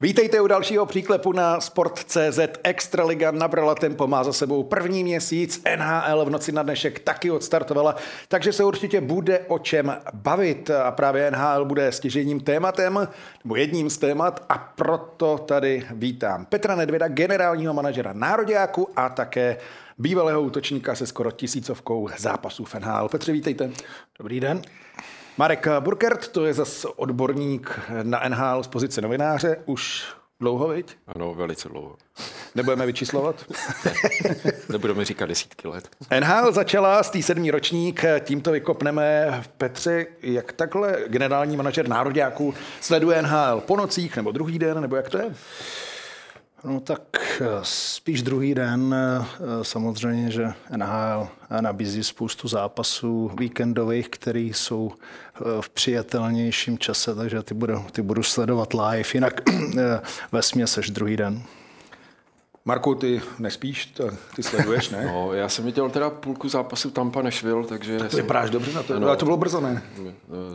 [0.00, 2.38] Vítejte u dalšího příklepu na Sport.cz.
[2.62, 7.96] Extraliga nabrala tempo, má za sebou první měsíc, NHL v noci na dnešek taky odstartovala,
[8.28, 13.08] takže se určitě bude o čem bavit a právě NHL bude stěžením tématem,
[13.44, 19.56] nebo jedním z témat a proto tady vítám Petra Nedvěda, generálního manažera Nároďáku a také
[19.98, 23.08] bývalého útočníka se skoro tisícovkou zápasů v NHL.
[23.08, 23.70] Petře, vítejte.
[24.18, 24.62] Dobrý den.
[25.38, 30.04] Marek Burkert, to je zase odborník na NHL z pozice novináře, už
[30.40, 30.96] dlouho, viď?
[31.06, 31.96] Ano, velice dlouho.
[32.54, 33.44] Nebudeme vyčíslovat?
[34.68, 35.88] Nebudeme říkat desítky let.
[36.20, 43.22] NHL začala z té sedmý ročník, tímto vykopneme Petře, jak takhle generální manažer nároďáků sleduje
[43.22, 45.34] NHL po nocích, nebo druhý den, nebo jak to je?
[46.64, 48.94] No tak spíš druhý den.
[49.62, 51.28] Samozřejmě, že NHL
[51.60, 54.92] nabízí spoustu zápasů víkendových, které jsou
[55.60, 59.08] v přijatelnějším čase, takže ty budu, ty budu sledovat live.
[59.14, 59.40] Jinak
[60.32, 61.42] ve směs druhý den.
[62.64, 63.94] Marku, ty nespíš,
[64.36, 65.06] ty sleduješ, ne?
[65.12, 67.98] No, já jsem viděl teda půlku zápasu Tampa Nešvil, takže...
[67.98, 69.82] Tak to vypadáš dobře na to, no, ale to bylo brzo, ne?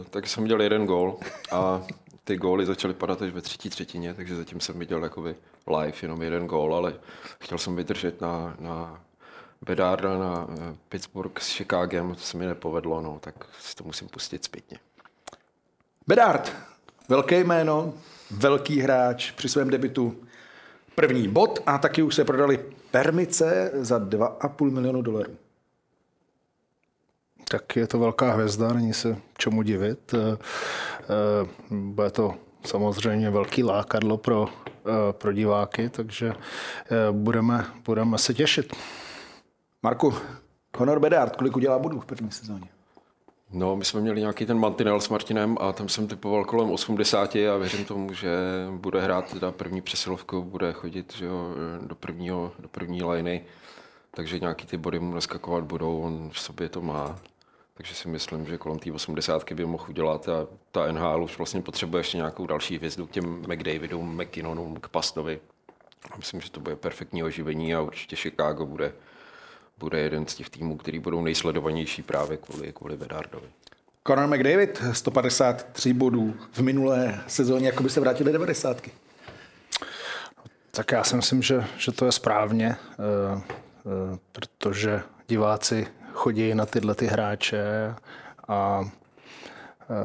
[0.09, 1.17] Tak jsem viděl jeden gól
[1.51, 1.81] a
[2.23, 5.35] ty góly začaly padat až ve třetí třetině, takže zatím jsem viděl jakoby
[5.67, 6.93] live jenom jeden gól, ale
[7.39, 9.02] chtěl jsem vydržet na, na
[9.65, 14.07] Bedarda na eh, Pittsburgh s Chicagem, to se mi nepovedlo, no, tak si to musím
[14.07, 14.79] pustit zpětně.
[16.07, 16.53] Bedard,
[17.09, 17.93] velké jméno,
[18.31, 20.15] velký hráč při svém debitu.
[20.95, 25.37] První bod a taky už se prodali permice za 2,5 milionu dolarů.
[27.49, 30.13] Tak je to velká hvězda, není se čemu divit.
[30.13, 30.37] Eh,
[31.01, 32.33] eh, bude to
[32.65, 36.33] samozřejmě velký lákadlo pro, eh, pro diváky, takže
[37.11, 38.73] budeme, budeme se těšit.
[39.83, 40.13] Marku,
[40.77, 42.67] Conor Bedard, kolik udělá bodů v první sezóně?
[43.51, 47.35] No, my jsme měli nějaký ten mantinel s Martinem a tam jsem typoval kolem 80
[47.35, 48.29] a věřím tomu, že
[48.71, 53.41] bude hrát teda první přesilovku, bude chodit že jo, do, prvního, do první liney,
[54.11, 57.19] takže nějaký ty body mu naskakovat budou, on v sobě to má.
[57.73, 61.61] Takže si myslím, že kolem té 80 by mohl udělat a ta NHL už vlastně
[61.61, 65.39] potřebuje ještě nějakou další hvězdu k těm McDavidům, McKinnonům, k Pastovi.
[66.17, 68.93] Myslím, že to bude perfektní oživení a určitě Chicago bude,
[69.83, 73.47] bude jeden z těch týmů, který budou nejsledovanější právě kvůli, kvůli Vedardovi.
[74.07, 78.81] Conor McDavid, 153 bodů v minulé sezóně, jako by se vrátili 90.
[80.71, 86.65] Tak já si myslím, že, že to je správně, eh, eh, protože diváci chodí na
[86.65, 87.95] tyhle ty hráče
[88.47, 89.95] a eh,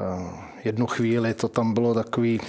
[0.64, 2.40] jednu chvíli to tam bylo takový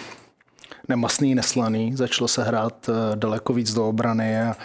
[0.89, 4.55] nemastný, neslaný, začalo se hrát eh, daleko víc do obrany a,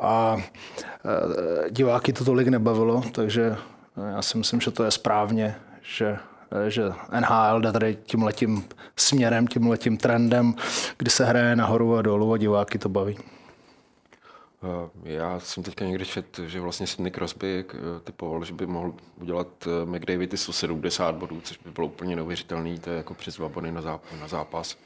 [0.00, 3.56] a eh, diváky to tolik nebavilo, takže
[4.14, 6.18] já si myslím, že to je správně, že
[6.68, 6.82] že
[7.20, 8.64] NHL jde tady tímhletím
[8.96, 10.54] směrem, tímhletím trendem,
[10.98, 13.16] kdy se hraje nahoru a dolů a diváky to baví.
[14.62, 18.94] Eh, já jsem teďka někde čet, že vlastně Sidney Crosby eh, typoval, že by mohl
[19.20, 23.48] udělat eh, McDavid 170 bodů, což by bylo úplně neuvěřitelný, to je jako přes dva
[23.48, 24.76] body na zápas.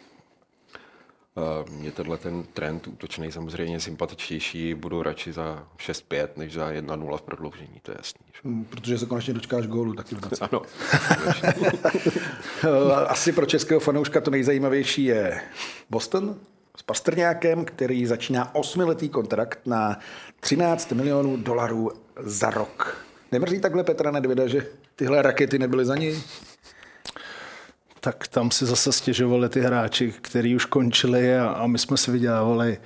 [1.71, 7.23] Mě tenhle ten trend útočný samozřejmě sympatičtější, budu radši za 6-5, než za 1-0 v
[7.23, 8.21] prodloužení, to je jasný.
[8.45, 10.41] Hmm, protože se konečně dočkáš gólu taky v noci.
[10.41, 10.63] Ano.
[13.09, 15.41] Asi pro českého fanouška to nejzajímavější je
[15.91, 16.37] Boston,
[16.77, 19.99] s Pastrňákem, který začíná osmiletý kontrakt na
[20.41, 23.05] 13 milionů dolarů za rok.
[23.33, 24.67] Nemrzí takhle Petra Nedvěda, že
[24.97, 26.23] tyhle rakety nebyly za něj?
[28.05, 32.11] Tak tam si zase stěžovali ty hráči, kteří už končili a, a my jsme si
[32.11, 32.79] vydělávali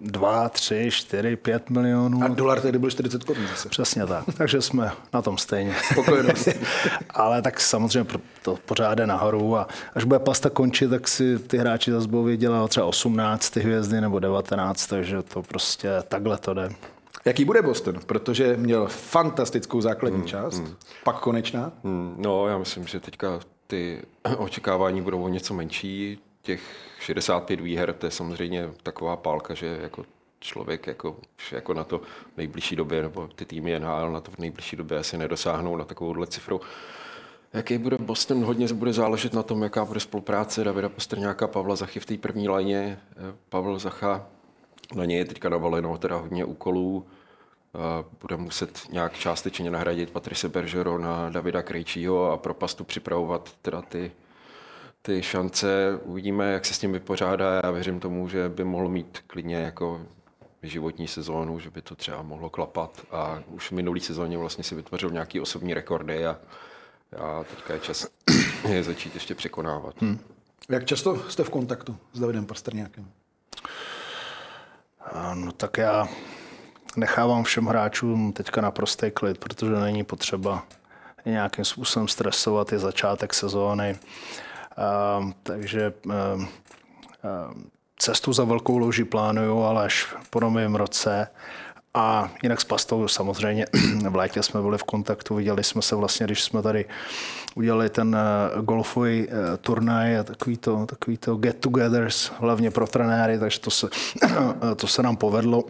[0.00, 2.24] 2, 3, 4, 5 milionů.
[2.24, 3.68] A dolar tehdy byl 40 korun zase.
[3.68, 5.74] Přesně tak, takže jsme na tom stejně.
[5.92, 6.48] Spokojenost.
[7.10, 11.58] Ale tak samozřejmě to pořád jde nahoru a až bude pasta končit, tak si ty
[11.58, 16.68] hráči zase budou vydělat třeba 18 hvězdy nebo 19, takže to prostě takhle to jde.
[17.24, 18.00] Jaký bude Boston?
[18.06, 20.74] Protože měl fantastickou základní hmm, část, hmm.
[21.04, 21.72] pak konečná.
[21.84, 23.40] Hmm, no, já myslím, že teďka
[23.70, 24.02] ty
[24.36, 26.18] očekávání budou o něco menší.
[26.42, 26.62] Těch
[27.00, 30.04] 65 výher, to je samozřejmě taková pálka, že jako
[30.40, 31.16] člověk jako,
[31.52, 34.98] jako na to v nejbližší době, nebo ty týmy NHL na to v nejbližší době
[34.98, 36.60] asi nedosáhnou na takovouhle cifru.
[37.52, 41.76] Jaký bude Boston, hodně bude záležet na tom, jaká bude spolupráce Davida Pastrňáka a Pavla
[41.76, 43.00] Zachy v té první lajně.
[43.48, 44.26] Pavel Zacha,
[44.94, 47.06] na něj je teďka navaleno teda hodně úkolů.
[48.20, 53.82] Bude muset nějak částečně nahradit Patrice Bergero na Davida Krejčího a pro pastu připravovat teda
[53.82, 54.12] ty,
[55.02, 55.98] ty šance.
[56.02, 57.60] Uvidíme, jak se s tím vypořádá.
[57.64, 60.00] Já věřím tomu, že by mohl mít klidně jako
[60.62, 64.74] životní sezónu, že by to třeba mohlo klapat a už v minulý sezóně vlastně si
[64.74, 66.38] vytvořil nějaký osobní rekordy a,
[67.18, 68.06] a teďka je čas
[68.68, 70.02] je začít ještě překonávat.
[70.02, 70.18] Hmm.
[70.68, 73.10] Jak často jste v kontaktu s Davidem Pastrňákem?
[75.34, 76.08] No tak já
[76.96, 80.62] nechávám všem hráčům teďka na prostý klid, protože není potřeba
[81.26, 83.98] nějakým způsobem stresovat, je začátek sezóny.
[85.20, 86.46] Uh, takže uh, uh,
[87.98, 91.28] cestu za velkou louži plánuju, ale až po novém roce.
[91.94, 93.66] A jinak s Pastou samozřejmě
[94.08, 96.84] v létě jsme byli v kontaktu, viděli jsme se vlastně, když jsme tady
[97.54, 103.38] udělali ten eh, golfový eh, turnaj a takový to, takový to get-togethers, hlavně pro trenéry,
[103.38, 103.88] takže to se,
[104.76, 105.64] to se nám povedlo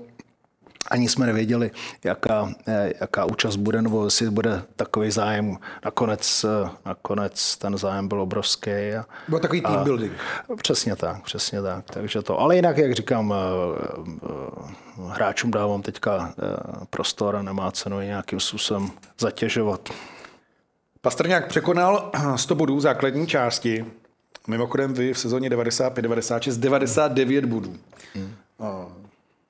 [0.90, 1.70] ani jsme nevěděli,
[2.04, 5.56] jaká, eh, jaká účast bude, nebo jestli bude takový zájem.
[5.84, 8.70] Nakonec, eh, nakonec ten zájem byl obrovský.
[8.70, 10.12] A, byl takový team building.
[10.56, 11.84] Přesně tak, přesně tak.
[11.84, 13.37] Takže to, ale jinak, jak říkám, eh,
[15.08, 16.34] hráčům dávám teďka
[16.90, 19.88] prostor a nemá cenu nějakým způsobem zatěžovat.
[21.00, 23.84] Pastrňák překonal 100 bodů základní části.
[24.46, 27.76] Mimochodem vy v sezóně 95-96 99 bodů.
[28.14, 28.34] Hmm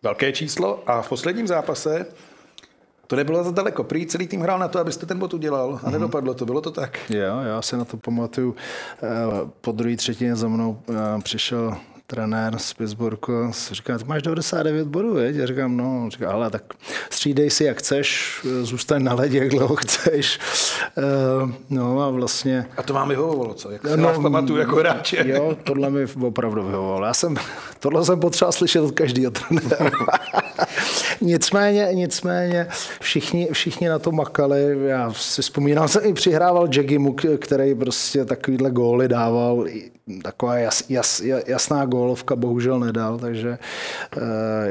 [0.02, 2.06] velké číslo a v posledním zápase
[3.06, 3.84] to nebylo za daleko.
[3.84, 5.92] Prý celý tým hrál na to, abyste ten bod udělal a mhm.
[5.92, 6.46] nedopadlo to.
[6.46, 7.10] Bylo to tak?
[7.10, 8.56] Jo, já si na to pamatuju.
[9.02, 9.06] Eh,
[9.60, 11.76] po druhé třetině za mnou eh, přišel
[12.10, 15.36] trenér z Pittsburghu říká, ty máš 99 bodů, veď?
[15.36, 16.62] Já říkám, no, říká, ale tak
[17.10, 20.38] střídej si, jak chceš, zůstaň na ledě, jak dlouho chceš.
[21.42, 22.66] Uh, no a vlastně...
[22.76, 23.70] A to vám vyhovovalo, co?
[23.70, 25.24] Jak no, vás pamatuju jako hráče.
[25.26, 27.06] Jo, tohle mi opravdu vyhovovalo.
[27.06, 27.36] Já jsem,
[27.78, 29.92] tohle jsem potřeba slyšet od každého trenéra.
[31.20, 32.66] nicméně, nicméně
[33.00, 34.78] všichni, všichni na to makali.
[34.86, 39.66] Já si vzpomínám, jsem i přihrával Jagimu, který prostě takovýhle góly dával
[40.22, 43.58] taková jas, jas, jasná gólovka bohužel nedal, takže
[44.16, 44.22] uh,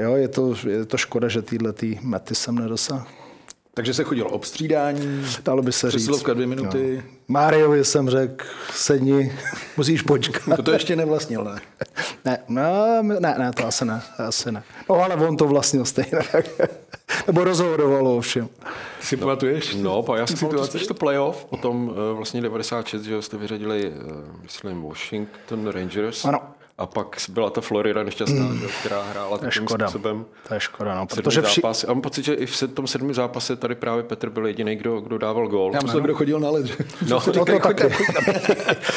[0.02, 3.06] jo, je to, je to škoda, že tyhle tý mety jsem nedosáhl.
[3.74, 6.24] Takže se chodilo obstřídání, dalo by se říct.
[6.24, 6.94] dvě minuty.
[6.96, 7.02] Jo.
[7.28, 9.32] Máriovi jsem řekl, sedni,
[9.78, 10.56] musíš počkat.
[10.56, 11.62] To, to ještě nevlastnil, ne?
[12.26, 14.64] ne, no, ne, ne, to asi ne, asi ne.
[14.90, 16.12] No, ale on to vlastnil stejně.
[17.28, 18.48] Nebo rozhodovalo o všem.
[19.00, 19.76] Ty si pamatuješ?
[19.76, 24.42] No, pa já si pamatuju to playoff, potom uh, vlastně 96, že jste vyřadili, uh,
[24.42, 26.26] myslím, Washington Rangers.
[26.26, 26.59] Ano.
[26.80, 28.62] A pak byla ta Florida nešťastná, mm.
[28.80, 29.88] která hrála takovým škoda.
[29.88, 30.26] způsobem.
[30.48, 31.62] To je škoda, no, protože vši...
[31.62, 31.84] zápas.
[31.84, 35.02] A mám pocit, že i v tom sedmi zápase tady právě Petr byl jediný, kdo,
[35.02, 35.72] kdo dával gól.
[35.74, 36.66] Já myslím, kdo chodil na led.
[37.08, 37.84] No, to, to, to taky.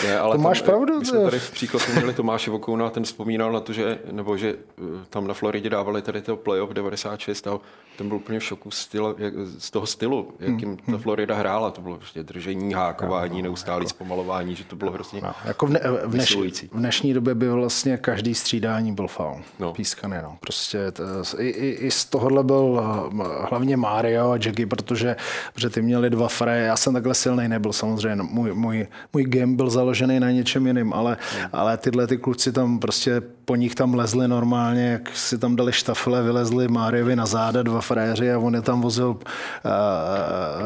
[0.06, 0.99] ne, ale to máš tam, pravdu.
[0.99, 4.55] My jsme tady v příkladu měli Tomáše Vokouna, ten vzpomínal na to, že, nebo že
[4.79, 7.61] eh, tam na Floridě dávali tady to playoff 96 a
[7.97, 10.77] ten byl úplně v šoku styl, jak, z toho stylu, jakým hmm.
[10.77, 11.71] ta Florida hrála.
[11.71, 15.81] To bylo prostě držení, hákování, neustálý zpomalování, že to bylo hrozně no, jako v, ne,
[16.05, 16.37] v, dneš,
[16.73, 19.41] v dnešní době by vlastně každý střídání byl faul.
[19.59, 19.73] No.
[19.73, 20.37] Pískaný, no.
[20.41, 21.03] Prostě to,
[21.39, 25.17] i, i, i, z tohohle byl eh, hlavně Mario a Jackie, protože,
[25.53, 26.59] protože ty měli dva fre.
[26.61, 28.23] Já jsem takhle silný nebyl samozřejmě.
[28.23, 31.49] Můj, můj, můj game byl založený na něčem jiném, ale, hmm.
[31.53, 35.72] ale tyhle ty kluci tam prostě po nich tam lezli normálně, jak si tam dali
[35.72, 39.17] štafle, vylezli Máriovi na záda dva fréři a on je tam vozil uh,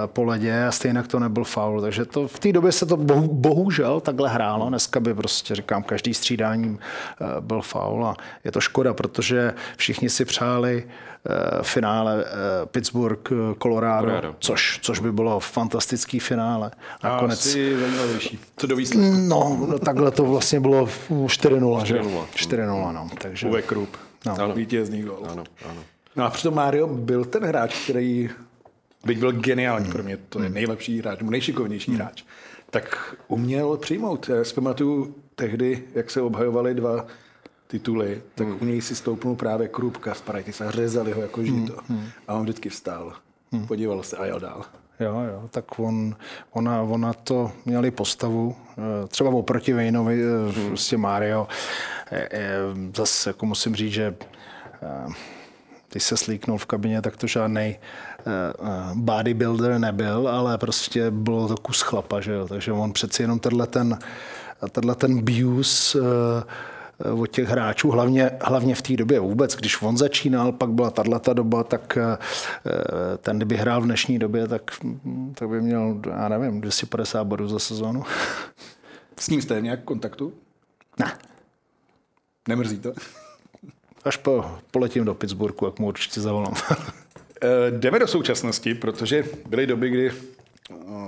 [0.06, 1.80] po ledě a stejně to nebyl faul.
[1.80, 4.68] Takže to, v té době se to bohu, bohužel takhle hrálo.
[4.68, 10.11] Dneska by prostě, říkám, každý střídání uh, byl faul a je to škoda, protože všichni
[10.11, 12.23] si přáli uh, finále uh,
[12.64, 13.28] Pittsburgh,
[13.62, 14.37] Colorado, Colorado.
[14.38, 16.70] Což, což by bylo fantastický finále.
[17.04, 18.38] Nakonec, Asi zajímavější.
[18.56, 19.16] Co do výsledku?
[19.28, 21.82] No, no, takhle to vlastně bylo 4-0.
[21.82, 22.26] 4-0.
[22.35, 23.08] 4-0, no.
[23.18, 23.46] Takže...
[23.46, 23.96] Uwe Krupp.
[24.26, 24.52] No.
[24.54, 25.18] Vítězný gol.
[25.32, 25.80] Ano, ano.
[26.16, 28.30] No a přitom Mario byl ten hráč, který
[29.04, 29.92] byť byl geniální, hmm.
[29.92, 30.54] pro mě to je hmm.
[30.54, 32.00] nejlepší hráč, nejšikovnější hmm.
[32.00, 32.25] hráč,
[32.70, 34.28] tak uměl přijmout.
[34.28, 37.06] Já si pamatuju tehdy, jak se obhajovali dva
[37.66, 38.58] tituly, tak hmm.
[38.61, 41.78] u něj si stoupnul právě Krupp, Kasparaitis a řezali ho jako žito.
[41.88, 42.08] Hmm.
[42.28, 43.12] A on vždycky vstál,
[43.52, 43.66] hmm.
[43.66, 44.64] podíval se a jel dál.
[45.00, 46.16] Jo, jo, tak on,
[46.50, 50.66] ona, ona to měli postavu, eh, třeba oproti Vejnovi, eh, hmm.
[50.68, 51.49] prostě Mario.
[52.96, 54.16] Zase jako musím říct, že
[54.82, 55.12] eh,
[55.90, 57.76] když se slíknul v kabině, tak to žádný
[58.95, 62.49] bodybuilder nebyl, ale prostě bylo to kus chlapa, že jo?
[62.49, 63.99] takže on přeci jenom tenhle ten,
[64.73, 69.97] tenhle ten bius eh, od těch hráčů, hlavně, hlavně v té době vůbec, když on
[69.97, 72.19] začínal, pak byla tato doba, tak eh,
[73.19, 74.71] ten, kdyby hrál v dnešní době, tak,
[75.35, 78.05] tak by měl, já nevím, 250 bodů za sezónu.
[79.19, 80.33] S ním jste nějak kontaktu?
[80.99, 81.19] Ne.
[82.49, 82.93] Nemrzí to?
[84.06, 86.54] Až po, poletím do Pittsburghu, jak mu určitě zavolám.
[87.70, 90.10] Jdeme do současnosti, protože byly doby, kdy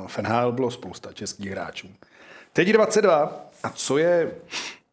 [0.07, 1.89] v NHL bylo spousta českých hráčů.
[2.53, 3.47] Teď 22.
[3.63, 4.33] A co je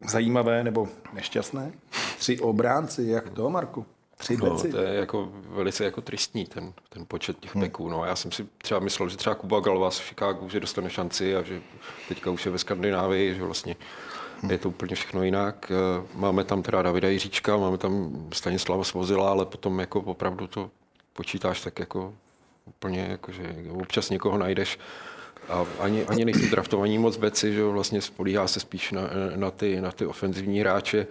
[0.08, 1.72] zajímavé nebo nešťastné?
[2.18, 3.86] Tři obránci, jak to, Marku?
[4.18, 7.82] Tři no, to je jako velice jako tristní ten, ten počet těch beků.
[7.82, 7.92] Hmm.
[7.92, 8.04] No.
[8.04, 11.42] Já jsem si třeba myslel, že třeba Kuba Galvas v Chicagu, že dostane šanci a
[11.42, 11.60] že
[12.08, 13.76] teďka už je ve Skandinávii, že vlastně.
[14.50, 15.72] Je to úplně všechno jinak.
[15.72, 20.70] Eh, máme tam teda Davida Jiříčka, máme tam Stanislava Svozila, ale potom jako opravdu to
[21.12, 22.14] počítáš tak jako
[22.64, 24.78] úplně, jako, že občas někoho najdeš,
[25.48, 29.02] a ani, ani nejsou draftovaní moc beci, že vlastně spolíhá se spíš na,
[29.36, 31.06] na, ty, na ty ofenzivní hráče.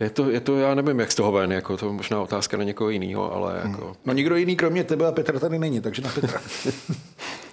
[0.00, 2.56] Je to, je to, já nevím, jak z toho ven, jako to je možná otázka
[2.56, 3.72] na někoho jiného, ale hmm.
[3.72, 3.96] jako...
[4.04, 6.40] No nikdo jiný kromě tebe a Petra tady není, takže na Petra.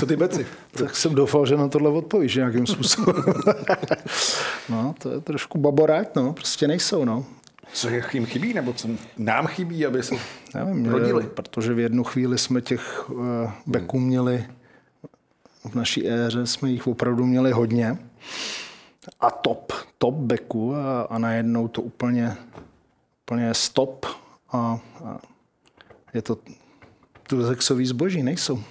[0.00, 0.46] Co ty beci?
[0.72, 3.24] tak jsem doufal, že na tohle odpovíš nějakým způsobem.
[4.68, 7.24] no, to je trošku baborák, no, prostě nejsou, no.
[7.72, 10.14] Co jim chybí, nebo co nám chybí, aby se
[10.54, 11.24] Nevím, rodili?
[11.24, 14.44] Protože v jednu chvíli jsme těch uh, beků měli
[15.64, 17.98] v naší éře jsme jich opravdu měli hodně.
[19.20, 22.36] A top, top beku a, a najednou to úplně,
[23.22, 24.06] úplně stop
[24.52, 25.18] a, a
[26.14, 26.38] je to
[27.22, 28.62] tu sexový zboží, nejsou.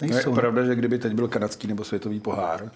[0.00, 0.30] Nejsou.
[0.30, 2.70] No je pravda, že kdyby teď byl kanadský nebo světový pohár,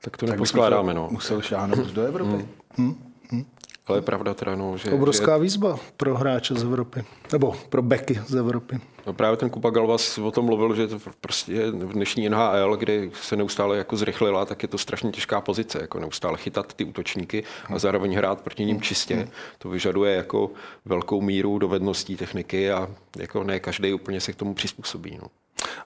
[0.00, 0.94] tak to neposkládáme.
[0.94, 1.08] No.
[1.10, 2.30] Musel šáhnout do Evropy.
[2.30, 2.48] Hmm.
[2.76, 3.12] Hmm.
[3.30, 3.44] Hmm.
[3.86, 4.90] Ale je pravda teda, no, že...
[4.90, 5.42] Obrovská že...
[5.42, 7.04] výzva pro hráče z Evropy.
[7.32, 8.80] Nebo pro beky z Evropy.
[9.06, 13.10] No právě ten Kupa Galvas o tom mluvil, že to prostě v dnešní NHL, kdy
[13.22, 17.44] se neustále jako zrychlila, tak je to strašně těžká pozice, jako neustále chytat ty útočníky
[17.74, 19.28] a zároveň hrát proti ním čistě.
[19.58, 20.50] To vyžaduje jako
[20.84, 25.18] velkou míru dovedností techniky a jako ne každý úplně se k tomu přizpůsobí.
[25.22, 25.28] No.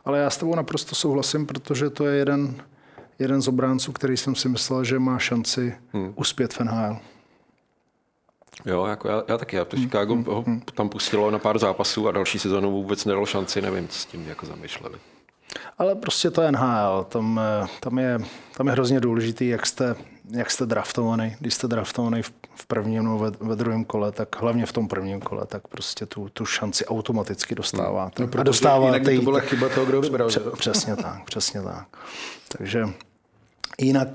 [0.05, 2.63] Ale já s tebou naprosto souhlasím, protože to je jeden,
[3.19, 6.13] jeden z obránců, který jsem si myslel, že má šanci hmm.
[6.17, 6.97] uspět v NHL.
[8.67, 9.57] Jo, jako já, já taky.
[9.57, 13.27] Já to Chicago mm, ho tam pustilo na pár zápasů a další sezónu vůbec nedal
[13.27, 14.99] šanci, nevím, co s tím jako zamýšleli.
[15.79, 18.19] Ale prostě to je NHL, tam, eh, tam, je,
[18.57, 19.95] tam je hrozně důležitý, jak jste,
[20.31, 21.37] jak jste draftovaný.
[21.41, 24.89] Když jste draftovaný v, v prvním nebo ve, ve druhém kole, tak hlavně v tom
[24.89, 28.23] prvním kole, tak prostě tu, tu šanci automaticky dostáváte.
[28.23, 30.29] No, a dostáváte to byla chyba toho, kdo vybral.
[30.29, 31.87] Pře, přesně tak, přesně tak.
[32.49, 32.89] Takže
[33.79, 34.09] jinak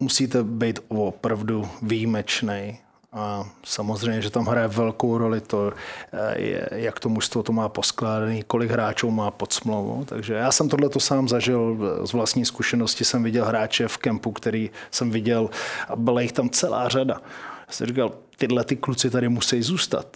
[0.00, 2.78] musíte být opravdu výjimečný
[3.12, 5.72] a samozřejmě, že tam hraje velkou roli to,
[6.12, 10.04] eh, jak to mužstvo to má poskládaný, kolik hráčů má pod smlouvou.
[10.04, 13.04] Takže já jsem tohle to sám zažil z vlastní zkušenosti.
[13.04, 15.50] Jsem viděl hráče v kempu, který jsem viděl
[15.88, 17.14] a byla jich tam celá řada.
[17.66, 20.06] Já jsem říkal, tyhle ty kluci tady musí zůstat.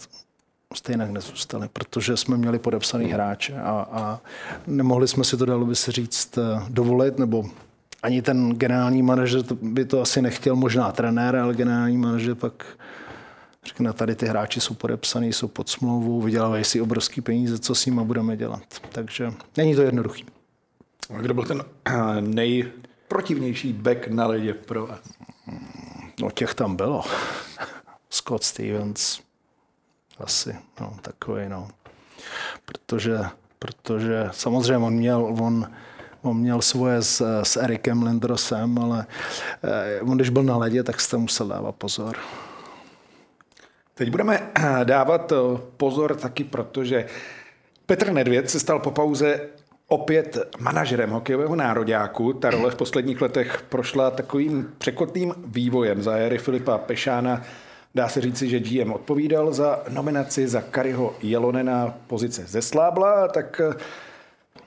[0.73, 4.19] Stejně nezůstali, protože jsme měli podepsaný hráče a, a
[4.67, 7.45] nemohli jsme si to, dalo by se říct, eh, dovolit, nebo
[8.05, 12.65] ani ten generální manažer by to asi nechtěl, možná trenér, ale generální manažer pak
[13.65, 17.85] řekne, tady ty hráči jsou podepsaný, jsou pod smlouvou, vydělávají si obrovský peníze, co s
[17.85, 18.63] nimi budeme dělat.
[18.91, 20.25] Takže není to jednoduchý.
[21.17, 21.63] A kdo byl ten
[22.21, 24.99] nejprotivnější back na ledě pro vás?
[26.21, 27.03] No těch tam bylo.
[28.09, 29.19] Scott Stevens,
[30.19, 31.67] asi, no, takový, no.
[32.65, 33.19] Protože,
[33.59, 35.67] protože samozřejmě on měl, on,
[36.25, 39.05] On měl svoje s, s Erikem Lindrosem, ale
[39.63, 42.15] eh, on když byl na ledě, tak jste musel dávat pozor.
[43.93, 44.49] Teď budeme
[44.83, 45.35] dávat eh,
[45.77, 47.05] pozor taky, protože
[47.85, 49.41] Petr Nedvěd se stal po pauze
[49.87, 52.33] opět manažerem hokejového nároďáku.
[52.33, 57.41] Ta role v posledních letech prošla takovým překotným vývojem za éry Filipa Pešána.
[57.95, 63.61] Dá se říci, že GM odpovídal za nominaci za Kariho Jelonena pozice ze Slábla, tak
[63.63, 63.75] eh,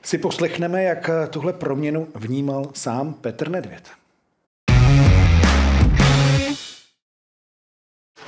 [0.02, 3.88] si poslechneme, jak tuhle proměnu vnímal sám Petr Nedvěd.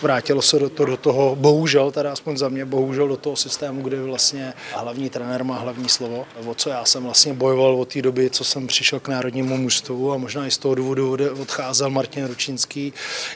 [0.03, 3.83] Vrátilo se do, to, do toho, bohužel, teda aspoň za mě, bohužel do toho systému,
[3.83, 8.03] kde vlastně hlavní trenér má hlavní slovo, o co já jsem vlastně bojoval od té
[8.03, 12.27] doby, co jsem přišel k národnímu mužstvu a možná i z toho důvodu odcházel Martin
[12.27, 12.93] Ručínský.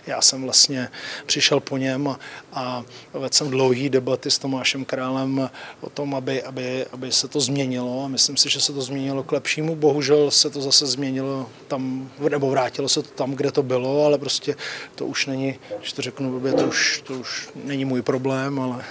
[0.06, 0.88] Já jsem vlastně
[1.26, 2.18] přišel po něm a,
[2.52, 7.40] a vedl jsem dlouhý debaty s Tomášem Králem o tom, aby, aby, aby se to
[7.40, 9.76] změnilo a myslím si, že se to změnilo k lepšímu.
[9.76, 14.18] Bohužel se to zase změnilo tam, nebo vrátilo se to tam, kde to bylo, ale
[14.18, 14.56] prostě
[14.94, 18.84] to už není, když to řeknu blbě, to už, to už není můj problém, ale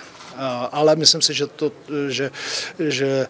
[0.72, 1.72] ale myslím si, že, to,
[2.10, 2.32] že,
[2.80, 3.28] že e,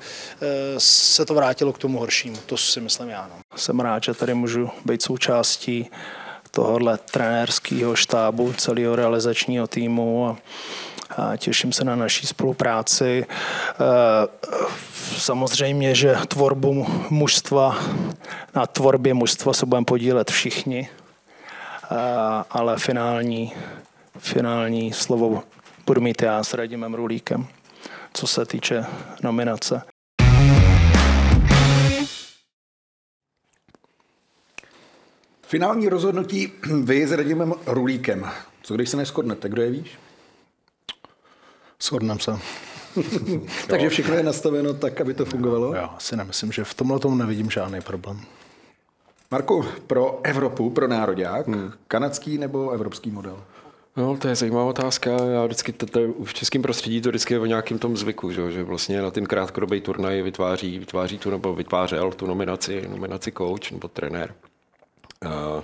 [0.78, 2.38] se to vrátilo k tomu horšímu.
[2.46, 3.28] To si myslím já.
[3.30, 3.36] No.
[3.56, 5.90] Jsem rád, že tady můžu být součástí
[6.52, 10.38] tohohle trenérského štábu, celého realizačního týmu a,
[11.18, 13.25] a těším se na naší spolupráci.
[15.18, 17.78] Samozřejmě, že tvorbu mužstva,
[18.56, 20.90] na tvorbě mužstva se budeme podílet všichni,
[22.50, 23.54] ale finální,
[24.17, 25.43] finální slovo
[25.86, 27.48] budu mít já s Radimem Rulíkem,
[28.13, 28.86] co se týče
[29.24, 29.82] nominace.
[35.41, 36.51] Finální rozhodnutí
[36.84, 38.29] vy s Radimem Rulíkem.
[38.62, 40.00] Co když se neschodnete, kdo je víš?
[41.82, 42.39] Shodneme se.
[43.67, 45.75] Takže všechno je nastaveno tak, aby to fungovalo?
[45.75, 48.22] Já si nemyslím, že v tomhle tomu nevidím žádný problém.
[49.32, 51.74] Marku, pro Evropu, pro národák, hmm.
[51.88, 53.43] kanadský nebo evropský model?
[53.97, 55.12] No, to je zajímavá otázka.
[55.12, 58.51] Já vždycky, to, to, v českém prostředí to vždycky je o nějakém tom zvyku, že,
[58.51, 63.71] že vlastně na ten krátkodobý turnaj vytváří, vytváří tu, nebo vytvářel tu nominaci, nominaci coach
[63.71, 64.35] nebo trenér.
[65.29, 65.63] A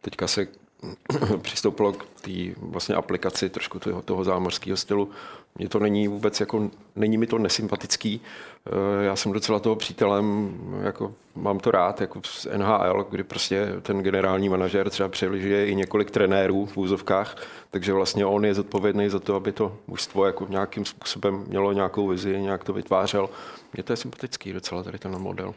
[0.00, 0.46] teďka se
[1.42, 5.10] přistoupilo k té vlastně aplikaci trošku toho, toho zámořského stylu.
[5.58, 8.20] Mně to není vůbec jako, není mi to nesympatický.
[8.66, 13.68] Eh, já jsem docela toho přítelem, jako mám to rád, jako z NHL, kdy prostě
[13.82, 17.36] ten generální manažer třeba přeližuje i několik trenérů v úzovkách,
[17.70, 22.08] takže vlastně on je zodpovědný za to, aby to mužstvo jako nějakým způsobem mělo nějakou
[22.08, 23.30] vizi, nějak to vytvářel.
[23.72, 25.54] Mně to je sympatický docela tady ten model.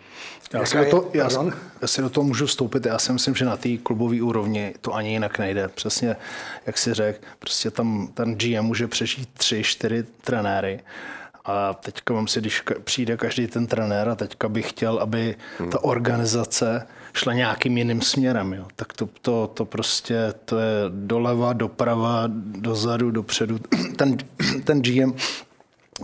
[0.53, 1.29] Já, si do to, já,
[1.81, 2.85] já si do toho můžu vstoupit.
[2.85, 5.67] Já si myslím, že na té klubové úrovni to ani jinak nejde.
[5.67, 6.15] Přesně,
[6.65, 10.79] jak si řekl, prostě tam ten GM může přežít tři, čtyři trenéry
[11.47, 15.69] a teďka mám si, když přijde každý ten trenér a teďka bych chtěl, aby hmm.
[15.69, 18.65] ta organizace šla nějakým jiným směrem, jo.
[18.75, 23.59] tak to, to, to prostě to je doleva, doprava, dozadu, dopředu.
[23.95, 24.17] Ten,
[24.63, 25.13] ten GM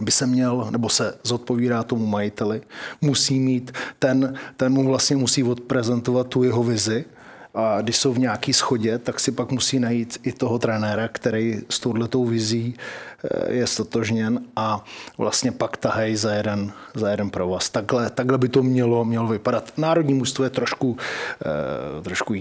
[0.01, 2.61] by se měl, nebo se zodpovídá tomu majiteli,
[3.01, 7.05] musí mít, ten, ten mu vlastně musí odprezentovat tu jeho vizi,
[7.53, 11.61] a když jsou v nějaký schodě, tak si pak musí najít i toho trenéra, který
[11.69, 12.75] s touhletou vizí
[13.23, 14.83] eh, je stotožněn a
[15.17, 17.69] vlastně pak tahají za jeden, za jeden provaz.
[17.69, 19.73] Takhle, takhle by to mělo, mělo vypadat.
[19.77, 20.97] Národní mužstvo je trošku,
[21.45, 22.33] eh, trošku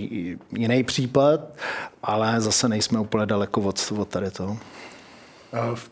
[0.52, 1.40] jiný případ,
[2.02, 4.59] ale zase nejsme úplně daleko od, od tady toho.
[5.75, 5.90] V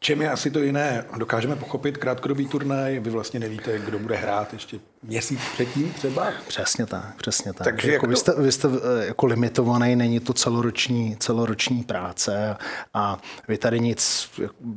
[0.00, 1.04] čem je asi to jiné?
[1.16, 6.32] Dokážeme pochopit krátkodobý turnaj, vy vlastně nevíte, kdo bude hrát ještě měsíc předtím třeba?
[6.48, 7.64] Přesně tak, přesně tak.
[7.64, 8.10] Takže jako to...
[8.10, 12.56] vy, jste, vy jste eh, jako limitovaný, není to celoroční, celoroční práce
[12.94, 14.30] a vy tady nic,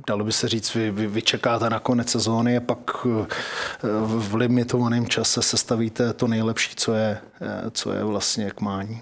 [0.07, 3.25] dalo by se říct, vy, vy, vy čekáte na konec sezóny a pak eh,
[4.05, 9.01] v limitovaném čase sestavíte to nejlepší, co je, eh, co je vlastně k mání.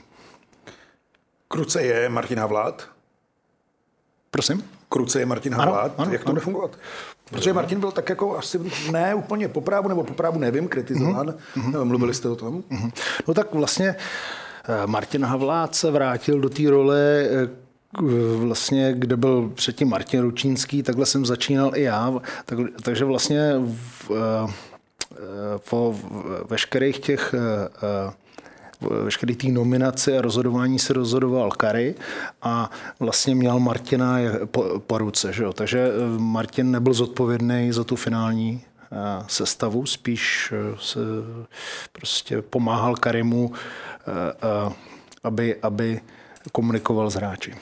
[1.47, 2.87] Kruce je Martina Vlád?
[4.31, 4.80] Prosím?
[4.91, 5.99] Kruce je Martin Havlát.
[5.99, 6.33] Jak to ano.
[6.33, 6.71] bude fungovat?
[7.29, 8.59] Protože Martin byl tak jako asi
[8.91, 11.27] ne úplně po právu, nebo po právu nevím, kritizován.
[11.57, 11.83] Mm-hmm.
[11.83, 12.63] Mluvili jste o tom?
[12.71, 12.91] Mm-hmm.
[13.27, 17.49] No tak vlastně eh, Martin Havlát se vrátil do té role eh,
[18.35, 22.13] vlastně, kde byl předtím Martin Ručínský, takhle jsem začínal i já,
[22.45, 24.53] tak, takže vlastně v, eh,
[25.69, 25.95] po
[26.49, 27.35] veškerých těch
[28.81, 31.95] veškeré té nominace a rozhodování se rozhodoval Kary
[32.41, 35.33] a vlastně měl Martina po, po ruce.
[35.33, 35.53] Že jo?
[35.53, 38.95] Takže eh, Martin nebyl zodpovědný za tu finální eh,
[39.27, 40.99] sestavu, spíš eh, se
[41.91, 43.51] prostě pomáhal Karimu,
[45.23, 46.01] aby, aby
[46.51, 47.55] komunikoval s hráči.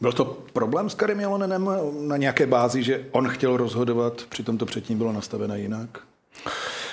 [0.00, 4.66] Byl to problém s Karim Jalonenem na nějaké bázi, že on chtěl rozhodovat, přitom to
[4.66, 6.00] předtím bylo nastavené jinak?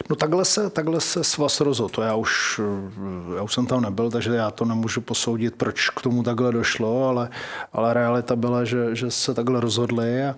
[0.10, 2.02] No takhle se, takhle se svaz rozhodl.
[2.02, 2.62] Já už,
[3.36, 7.08] já už jsem tam nebyl, takže já to nemůžu posoudit, proč k tomu takhle došlo,
[7.08, 7.30] ale,
[7.74, 10.36] ale realita byla, že, že se takhle rozhodli a,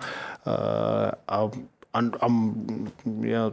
[1.28, 1.50] a,
[1.94, 2.28] a, a
[3.22, 3.52] já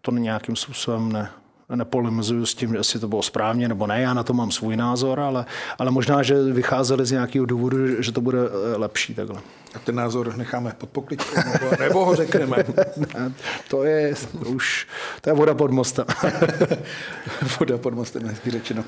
[0.00, 1.30] to nějakým způsobem ne,
[1.74, 5.20] nepolemizuju s tím, jestli to bylo správně nebo ne, já na to mám svůj názor,
[5.20, 5.46] ale,
[5.78, 9.40] ale možná, že vycházeli z nějakého důvodu, že to bude eh, lepší takhle.
[9.74, 12.56] A ten názor necháme pod pokličkou, nebo, nebo ho řekneme?
[13.14, 13.32] ne,
[13.68, 14.14] to je
[14.46, 14.86] už,
[15.20, 16.04] to je voda pod mostem.
[17.60, 18.84] voda pod mostem, hezky řečeno.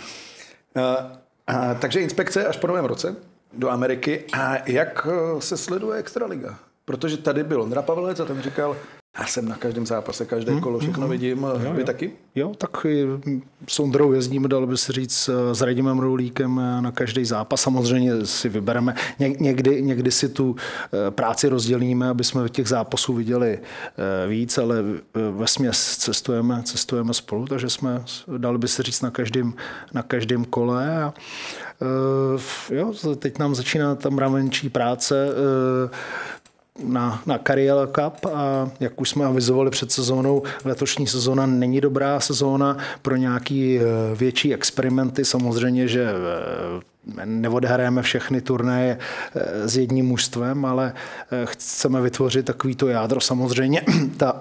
[0.74, 1.12] A,
[1.46, 3.16] a, takže inspekce až po novém roce
[3.52, 4.24] do Ameriky.
[4.32, 6.58] A jak eh, se sleduje Extraliga?
[6.84, 8.76] Protože tady byl Ondra Pavelec a ten říkal,
[9.18, 11.46] já jsem na každém zápase, každé kolo, všechno vidím.
[11.64, 12.12] Jo, Vy taky?
[12.34, 12.86] Jo, tak
[13.68, 17.60] s Ondrou jezdíme, dalo by se říct, s Radimem Roulíkem na každý zápas.
[17.60, 18.94] Samozřejmě si vybereme.
[19.18, 24.78] Někdy, někdy si tu eh, práci rozdělíme, aby jsme těch zápasů viděli eh, víc, ale
[24.78, 28.04] eh, ve směs cestujeme, cestujeme spolu, takže jsme,
[28.36, 29.54] dalo by se říct, na každém,
[29.92, 31.02] na každém kole.
[31.02, 31.14] A,
[32.70, 35.28] jo, teď nám začíná tam ramenčí práce
[36.84, 42.20] na, na Cariel Cup a jak už jsme avizovali před sezónou, letošní sezóna není dobrá
[42.20, 43.82] sezóna pro nějaký eh,
[44.14, 45.24] větší experimenty.
[45.24, 48.98] Samozřejmě, že eh, neodehrajeme všechny turnaje
[49.64, 50.92] s jedním mužstvem, ale
[51.44, 53.20] chceme vytvořit takovýto jádro.
[53.20, 53.82] Samozřejmě
[54.16, 54.38] ta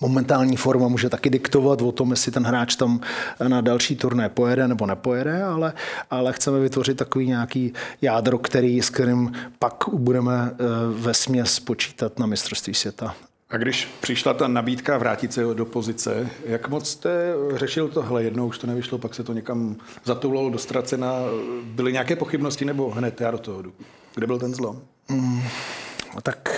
[0.00, 3.00] momentální forma může taky diktovat o tom, jestli ten hráč tam
[3.48, 5.72] na další turné pojede nebo nepojede, ale,
[6.10, 10.50] ale chceme vytvořit takový nějaký jádro, který, s kterým pak budeme
[10.92, 13.14] ve směs počítat na mistrovství světa.
[13.50, 18.24] A když přišla ta nabídka vrátit se do pozice, jak moc jste řešil tohle?
[18.24, 21.12] Jednou už to nevyšlo, pak se to někam zatoulalo do ztracena.
[21.62, 23.72] Byly nějaké pochybnosti nebo hned já do toho jdu?
[24.14, 24.82] Kde byl ten zlom?
[25.08, 25.42] Mm,
[26.22, 26.48] tak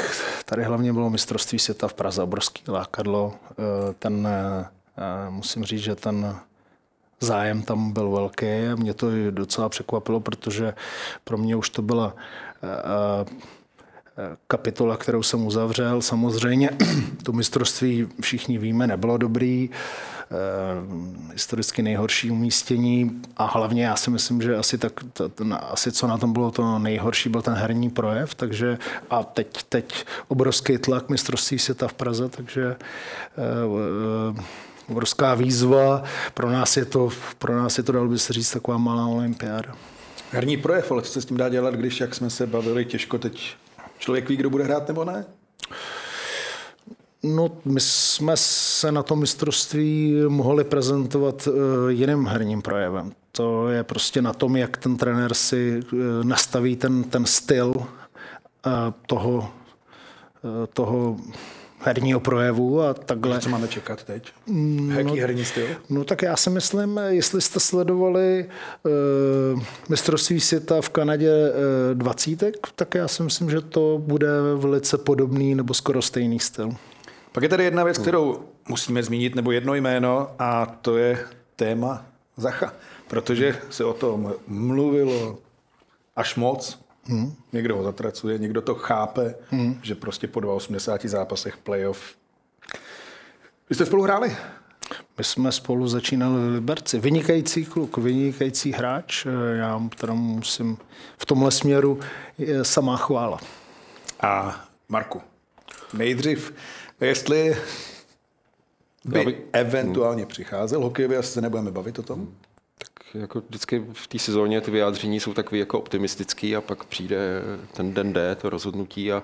[0.44, 3.34] tady hlavně bylo mistrovství světa v Praze, obrovský lákadlo.
[3.50, 3.54] Eh,
[3.98, 6.36] ten, eh, musím říct, že ten
[7.20, 10.74] zájem tam byl velký a mě to docela překvapilo, protože
[11.24, 12.14] pro mě už to byla
[12.62, 13.24] eh,
[14.46, 16.02] kapitola, kterou jsem uzavřel.
[16.02, 16.70] Samozřejmě
[17.22, 19.70] to mistrovství všichni víme, nebylo dobrý,
[21.32, 24.92] historicky nejhorší umístění a hlavně já si myslím, že asi, tak,
[25.34, 28.78] ten, asi co na tom bylo to nejhorší, byl ten herní projev, takže
[29.10, 34.42] a teď, teď obrovský tlak mistrovství světa v Praze, takže eh,
[34.88, 36.02] obrovská výzva.
[36.34, 39.72] Pro nás je to, pro nás je to dalo by se říct, taková malá olympiáda.
[40.32, 43.18] Herní projev, ale co se s tím dá dělat, když, jak jsme se bavili, těžko
[43.18, 43.56] teď
[43.98, 45.24] Člověk ví, kdo bude hrát nebo ne?
[47.22, 53.12] No, my jsme se na tom mistrovství mohli prezentovat eh, jiným herním projevem.
[53.32, 57.74] To je prostě na tom, jak ten trenér si eh, nastaví ten, ten styl
[58.66, 58.70] eh,
[59.06, 59.50] toho,
[60.72, 61.16] toho
[61.78, 63.40] herního projevu a takhle.
[63.40, 64.32] Co máme čekat teď?
[64.46, 65.66] Mm, Jaký no, herní styl?
[65.90, 68.48] No tak já si myslím, jestli jste sledovali
[69.54, 74.98] uh, mistrovství světa v Kanadě uh, 20, tak já si myslím, že to bude velice
[74.98, 76.70] podobný nebo skoro stejný styl.
[77.38, 82.06] Pak je tady jedna věc, kterou musíme zmínit, nebo jedno jméno, a to je téma
[82.36, 82.72] Zacha.
[83.08, 85.38] Protože se o tom mluvilo
[86.16, 87.34] až moc, Hmm.
[87.52, 89.80] Někdo ho zatracuje, někdo to chápe, hmm.
[89.82, 92.14] že prostě po 80 zápasech playoff.
[93.68, 94.36] Vy jste spolu hráli?
[95.18, 96.98] My jsme spolu začínali v Liberci.
[96.98, 99.26] Vynikající kluk, vynikající hráč.
[99.54, 100.78] Já teda musím
[101.18, 102.00] v tomhle směru
[102.62, 103.38] samá chvála.
[104.20, 105.20] A Marku,
[105.92, 106.52] nejdřív,
[107.00, 107.56] jestli
[109.04, 109.36] by bych...
[109.52, 112.28] eventuálně přicházel hokejově, asi se nebudeme bavit o tom?
[113.14, 117.18] jako vždycky v té sezóně ty vyjádření jsou takový jako optimistický a pak přijde
[117.72, 119.22] ten den D, to rozhodnutí a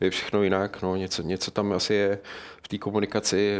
[0.00, 0.82] je všechno jinak.
[0.82, 2.18] No, něco, něco tam asi je
[2.62, 3.58] v té komunikaci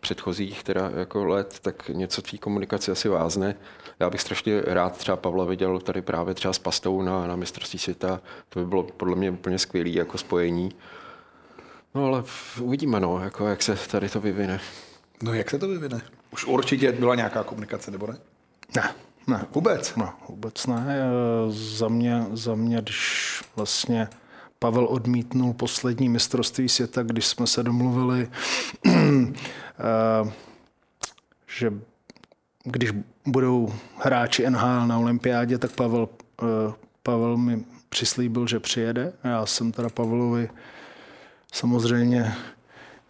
[0.00, 3.54] předchozích teda jako let, tak něco v té komunikaci asi vázne.
[4.00, 7.78] Já bych strašně rád třeba Pavla viděl tady právě třeba s Pastou na, na mistrovství
[7.78, 8.20] světa.
[8.48, 10.70] To by bylo podle mě úplně skvělé jako spojení.
[11.98, 12.24] No ale
[12.60, 14.60] uvidíme, no, jako jak se tady to vyvine.
[15.22, 16.00] No jak se to vyvine?
[16.30, 18.18] Už určitě byla nějaká komunikace, nebo ne?
[18.76, 18.94] Ne,
[19.26, 19.96] ne, vůbec?
[19.96, 21.00] Ne, vůbec ne.
[21.48, 24.08] Za mě, za mě, když vlastně
[24.58, 28.28] Pavel odmítnul poslední mistrovství světa, když jsme se domluvili,
[28.86, 28.92] eh,
[31.46, 31.72] že
[32.64, 32.90] když
[33.26, 36.08] budou hráči NHL na olympiádě, tak Pavel,
[36.42, 39.12] eh, Pavel mi přislíbil, že přijede.
[39.24, 40.48] Já jsem teda Pavlovi
[41.52, 42.34] samozřejmě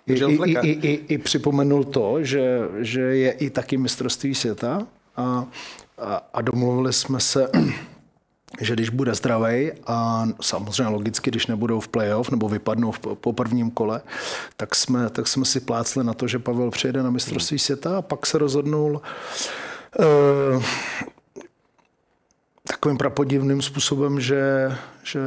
[0.06, 4.86] i, i, i, i, i připomenul to, že, že je i taky mistrovství světa.
[5.16, 5.46] A
[5.98, 7.50] a, a domluvili jsme se,
[8.60, 13.32] že když bude zdravý a samozřejmě logicky, když nebudou v playoff nebo vypadnou v, po
[13.32, 14.00] prvním kole,
[14.56, 18.02] tak jsme, tak jsme si plácli na to, že Pavel přijede na mistrovství světa a
[18.02, 19.02] pak se rozhodnul
[19.98, 20.62] uh,
[22.68, 25.20] takovým prapodivným způsobem, že, že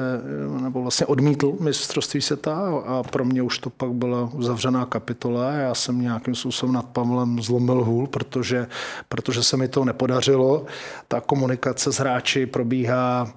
[0.62, 5.52] nebo vlastně odmítl mistrovství světa a pro mě už to pak byla uzavřená kapitola.
[5.52, 8.68] Já jsem nějakým způsobem nad Pavlem zlomil hůl, protože,
[9.10, 10.66] protože se mi to nepodařilo.
[11.08, 13.34] Ta komunikace s hráči probíhá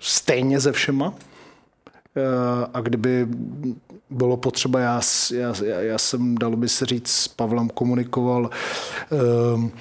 [0.00, 1.14] stejně ze všema.
[2.74, 3.28] A kdyby
[4.10, 5.00] bylo potřeba, já,
[5.34, 8.50] já, já jsem, dalo by se říct, s Pavlem komunikoval.
[9.54, 9.72] Um,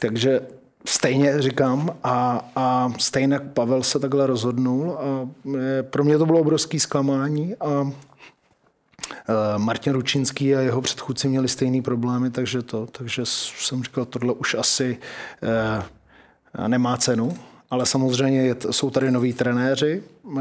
[0.00, 0.40] takže
[0.84, 5.28] stejně říkám a, a stejně Pavel se takhle rozhodnul a
[5.82, 7.92] pro mě to bylo obrovský zklamání a
[9.56, 14.54] Martin Ručínský a jeho předchůdci měli stejný problémy, takže to, takže jsem říkal, tohle už
[14.54, 14.98] asi
[15.42, 17.36] eh, nemá cenu,
[17.72, 20.02] ale samozřejmě jsou tady noví trenéři,
[20.36, 20.40] eh,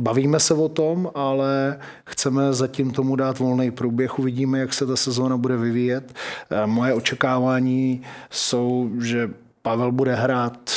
[0.00, 4.96] bavíme se o tom, ale chceme zatím tomu dát volný průběh, uvidíme, jak se ta
[4.96, 6.14] sezóna bude vyvíjet.
[6.50, 9.30] Eh, moje očekávání jsou, že
[9.62, 10.70] Pavel bude hrát,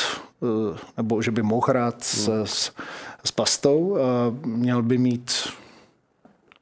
[0.44, 2.46] eh, nebo že by mohl hrát s, hmm.
[2.46, 2.72] s,
[3.24, 3.98] s Pastou.
[4.46, 5.32] Měl by mít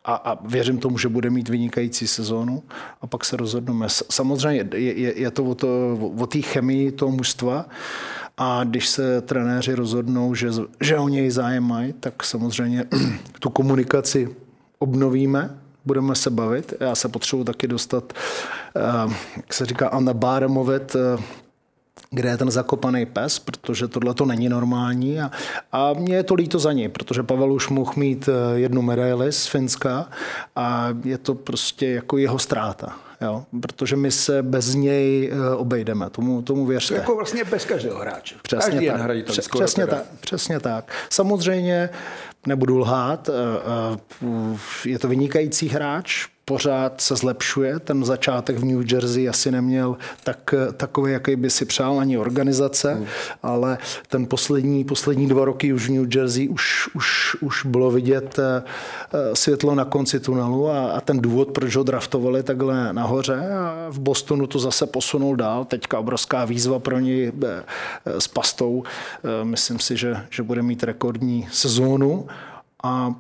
[0.06, 2.64] a, a věřím tomu, že bude mít vynikající sezónu
[3.02, 3.88] a pak se rozhodneme.
[3.90, 7.66] Samozřejmě je, je, je to o, to, o té chemii toho mužstva
[8.38, 10.50] A když se trenéři rozhodnou, že,
[10.82, 12.86] že o něj zájem mají, tak samozřejmě
[13.40, 14.36] tu komunikaci
[14.80, 16.74] obnovíme, budeme se bavit.
[16.80, 18.14] Já se potřebuji taky dostat,
[18.76, 21.24] eh, jak se říká, on the bottom of it, eh,
[22.12, 25.32] kde je ten zakopaný pes, protože tohle to není normální a,
[25.72, 29.32] a mě je to líto za něj, protože Pavel už mohl mít eh, jednu medaili
[29.32, 30.10] z Finska
[30.56, 32.96] a je to prostě jako jeho ztráta.
[33.22, 33.46] Jo?
[33.62, 36.94] Protože my se bez něj obejdeme, tomu, tomu věřte.
[36.94, 38.36] To jako vlastně bez každého hráče.
[38.42, 39.16] Přesně Každý tak.
[39.16, 40.92] je Přes, přesně, tak, přesně tak.
[41.10, 41.90] Samozřejmě
[42.48, 43.30] nebudu lhát,
[44.86, 47.80] je to vynikající hráč, pořád se zlepšuje.
[47.80, 52.94] Ten začátek v New Jersey asi neměl tak, takový, jaký by si přál ani organizace,
[52.94, 53.06] hmm.
[53.44, 53.78] ale
[54.08, 58.64] ten poslední, poslední dva roky už v New Jersey už, už, už bylo vidět eh,
[59.34, 64.00] světlo na konci tunelu a, a ten důvod, proč ho draftovali takhle nahoře a v
[64.00, 65.66] Bostonu to zase posunul dál.
[65.66, 67.64] Teďka obrovská výzva pro něj eh,
[68.06, 68.84] s pastou.
[68.84, 72.28] Eh, myslím si, že, že bude mít rekordní sezónu
[72.84, 73.16] a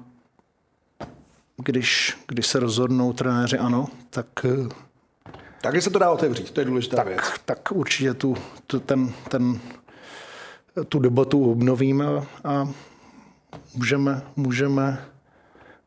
[1.57, 4.27] když, když se rozhodnou trenéři ano, tak...
[5.61, 7.19] Takže se to dá otevřít, to je důležitá tak, věc.
[7.45, 8.35] Tak určitě tu,
[8.67, 9.59] tu, ten, ten,
[10.89, 12.05] tu debatu obnovíme
[12.43, 12.69] a
[13.75, 15.05] můžeme, můžeme,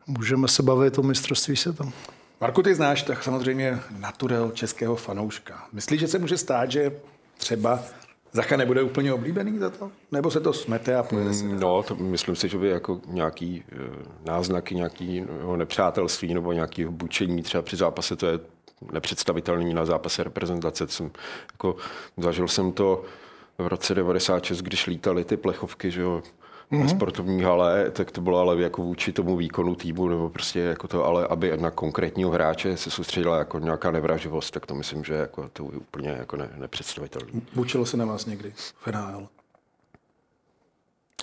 [0.06, 1.92] můžeme se bavit o mistrovství světa.
[2.40, 5.66] Marku, ty znáš tak samozřejmě naturel českého fanouška.
[5.72, 6.92] Myslíš, že se může stát, že
[7.36, 7.80] třeba
[8.36, 9.90] Zacha nebude úplně oblíbený za to?
[10.12, 11.44] Nebo se to smete a pojede se?
[11.44, 13.76] No, to myslím si, že by jako nějaký e,
[14.30, 18.38] náznaky, nějaký no, nepřátelství nebo nějaký bučení třeba při zápase, to je
[18.92, 20.88] nepředstavitelný na zápase reprezentace.
[20.88, 21.10] Jsem,
[21.52, 21.76] jako,
[22.16, 23.04] zažil jsem to
[23.58, 26.22] v roce 96, když lítali ty plechovky, že jo,
[26.72, 26.88] mm-hmm.
[26.88, 31.04] sportovní hale, tak to bylo ale jako vůči tomu výkonu týmu, nebo prostě jako to,
[31.04, 35.48] ale aby na konkrétního hráče se soustředila jako nějaká nevraživost, tak to myslím, že jako
[35.52, 37.40] to je úplně jako ne, nepředstavitelné.
[37.54, 39.28] Bučilo se na vás někdy v NHL?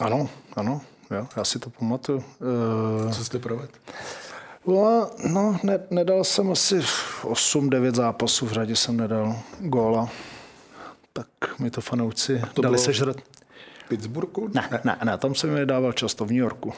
[0.01, 2.17] Ano, ano, jo, já si to pamatuju.
[2.17, 3.71] Uh, Co jste provedl?
[4.67, 6.79] No, no ne, nedal jsem asi
[7.23, 10.09] 8-9 zápasů, v řadě jsem nedal góla.
[11.13, 12.83] Tak mi to fanouci to dali bylo...
[12.83, 13.17] sežrat.
[13.93, 14.49] Pittsburghu?
[14.53, 16.73] Ne, ne, ne, ne, tam jsem je dával často v New Yorku.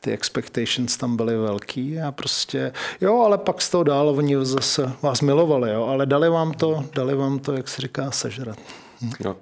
[0.00, 4.92] Ty expectations tam byly velký a prostě, jo, ale pak z toho dál oni zase
[5.02, 8.58] vás milovali, jo, ale dali vám to, dali vám to, jak se říká, sežrat.
[9.02, 9.10] Hm.
[9.24, 9.36] Jo.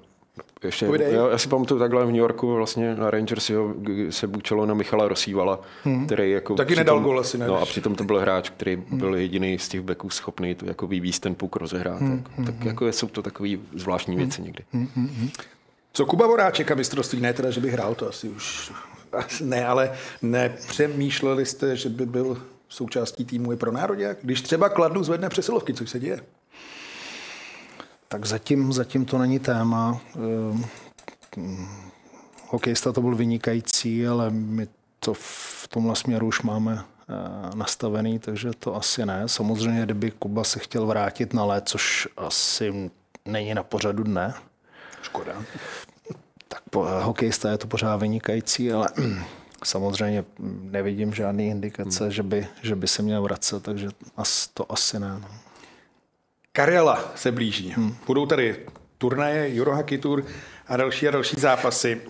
[0.64, 3.74] Ještě, já, já si pamatuju takhle v New Yorku vlastně na Rangers jo,
[4.10, 6.06] se bučelo na Michala Rosívala, hmm.
[6.06, 6.54] který jako...
[6.54, 7.46] Taky přitom, nedal gol asi, ne?
[7.46, 8.98] No a přitom to byl hráč, který hmm.
[8.98, 12.00] byl jediný z těch backů schopný to jako vyvízt ten puk rozehrát.
[12.00, 12.24] Hmm.
[12.36, 14.24] Tak, tak jako jsou to takové zvláštní hmm.
[14.24, 14.64] věci někdy.
[14.72, 15.30] Hmm.
[15.98, 17.20] Co Kuba Voráček a mistrovství?
[17.20, 18.72] Ne teda, že by hrál, to asi už
[19.40, 24.16] ne, ale nepřemýšleli jste, že by byl součástí týmu i pro národě?
[24.22, 26.20] Když třeba Kladnu zvedne přesilovky, co se děje?
[28.08, 30.00] Tak zatím, zatím to není téma.
[31.36, 31.68] Ehm,
[32.48, 34.68] hokejista to byl vynikající, ale my
[35.00, 39.22] to v tomhle směru už máme eh, nastavený, takže to asi ne.
[39.26, 42.90] Samozřejmě, kdyby Kuba se chtěl vrátit na let, což asi
[43.24, 44.34] není na pořadu dne,
[45.02, 45.44] Škoda.
[46.48, 48.88] Tak po, hokejista je to pořád vynikající, ale
[49.64, 50.24] samozřejmě
[50.62, 52.12] nevidím žádný indikace, hmm.
[52.12, 55.18] že, by, že by se měl vracet, takže as, to asi ne.
[55.20, 55.28] No.
[56.52, 57.70] Karela se blíží.
[57.70, 57.96] Hmm.
[58.06, 58.56] Budou tady
[58.98, 60.24] turnaje, Eurohockey Tour
[60.66, 62.00] a další a další zápasy.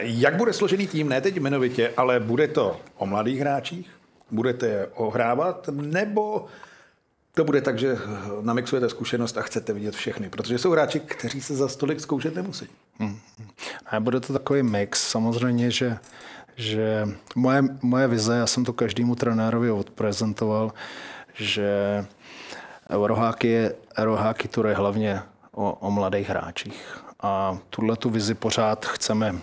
[0.00, 3.90] Jak bude složený tým, ne teď jmenovitě, ale bude to o mladých hráčích?
[4.30, 5.68] Budete je ohrávat?
[5.72, 6.46] Nebo
[7.34, 7.98] to bude tak, že
[8.40, 12.66] namixujete zkušenost a chcete vidět všechny, protože jsou hráči, kteří se za stolik zkoušet nemusí.
[12.98, 13.18] Hmm.
[13.86, 15.08] A bude to takový mix.
[15.08, 15.98] Samozřejmě, že,
[16.56, 20.72] že moje, moje vize, já jsem to každému trenérovi odprezentoval,
[21.34, 21.70] že
[22.90, 27.04] Euroháky je, Euroháky je hlavně o, o mladých hráčích.
[27.22, 29.34] A tuhle tu vizi pořád chceme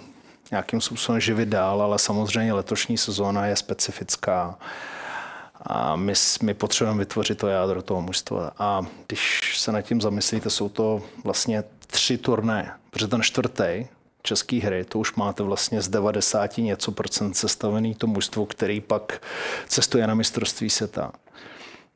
[0.52, 4.58] nějakým způsobem živit dál, ale samozřejmě letošní sezóna je specifická
[5.62, 8.52] a my, my potřebujeme vytvořit to jádro toho mužstva.
[8.60, 13.88] A když se nad tím zamyslíte, jsou to vlastně tři turné, protože ten čtvrtý,
[14.22, 19.22] český hry, to už máte vlastně z 90 něco procent sestavený to mužstvo, který pak
[19.68, 21.12] cestuje na mistrovství světa.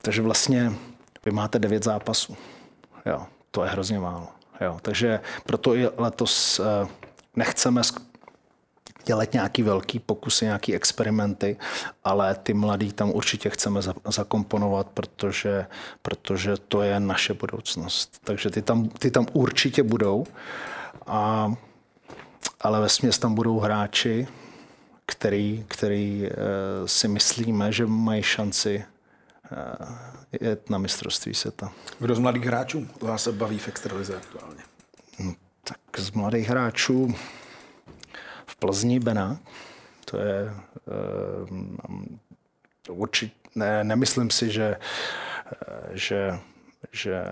[0.01, 0.73] Takže vlastně
[1.25, 2.37] vy máte devět zápasů.
[3.05, 4.27] Jo, to je hrozně málo.
[4.61, 6.87] Jo, takže proto i letos eh,
[7.35, 7.81] nechceme
[9.05, 11.57] dělat nějaký velký pokusy, nějaký experimenty,
[12.03, 15.65] ale ty mladý tam určitě chceme zakomponovat, protože,
[16.01, 18.19] protože to je naše budoucnost.
[18.23, 20.25] Takže ty tam, ty tam určitě budou,
[21.07, 21.53] a,
[22.61, 24.27] ale ve směs tam budou hráči,
[25.05, 26.35] který, který eh,
[26.85, 28.85] si myslíme, že mají šanci
[29.51, 31.71] eh, jet na mistrovství světa.
[31.99, 34.63] Kdo z mladých hráčů vás se baví v extralize aktuálně?
[35.19, 37.15] No, tak z mladých hráčů
[38.45, 39.39] v Plzni Bena,
[40.05, 40.53] to je
[42.89, 44.77] uh, určitě, ne, nemyslím si, že,
[45.91, 46.39] že,
[46.91, 47.23] že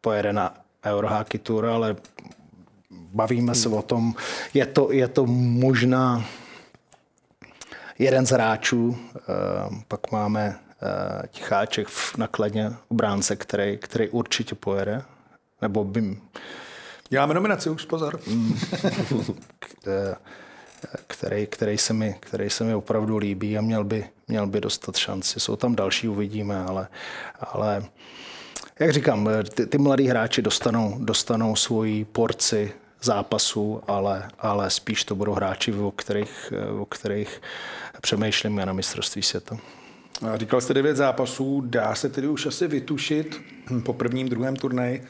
[0.00, 1.96] pojede na Eurohockey Tour, ale
[3.14, 4.14] bavíme se o tom,
[4.54, 6.24] je to, je to možná
[7.98, 8.96] jeden z hráčů, uh,
[9.88, 15.02] pak máme uh, Ticháček v nakladně obránce, který, který určitě pojede,
[15.62, 16.18] nebo by...
[17.08, 18.20] Děláme nominaci už, pozor.
[21.06, 24.96] který, který, se mi, který se mi opravdu líbí a měl by, měl by dostat
[24.96, 25.40] šanci.
[25.40, 26.88] Jsou tam další, uvidíme, ale,
[27.40, 27.84] ale
[28.80, 32.72] jak říkám, ty, ty mladí hráči dostanou, dostanou svoji porci
[33.04, 37.42] zápasů, ale, ale spíš to budou hráči, o kterých, o kterých
[38.00, 39.56] přemýšlíme na mistrovství světa.
[40.34, 43.40] Říkal jste devět zápasů, dá se tedy už asi vytušit
[43.84, 45.04] po prvním, druhém turnaji,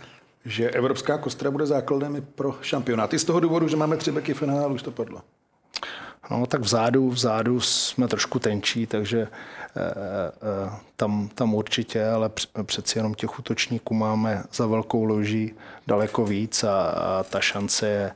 [0.44, 3.14] že Evropská kostra bude základem i pro šampionát.
[3.14, 5.20] I z toho důvodu, že máme tři beky finále, už to padlo.
[6.30, 12.30] No, tak vzadu, vzadu jsme trošku tenčí, takže e, e, tam, tam určitě, ale
[12.62, 15.54] přeci jenom těch útočníků máme za velkou loží
[15.86, 18.12] daleko víc a, a ta šance je,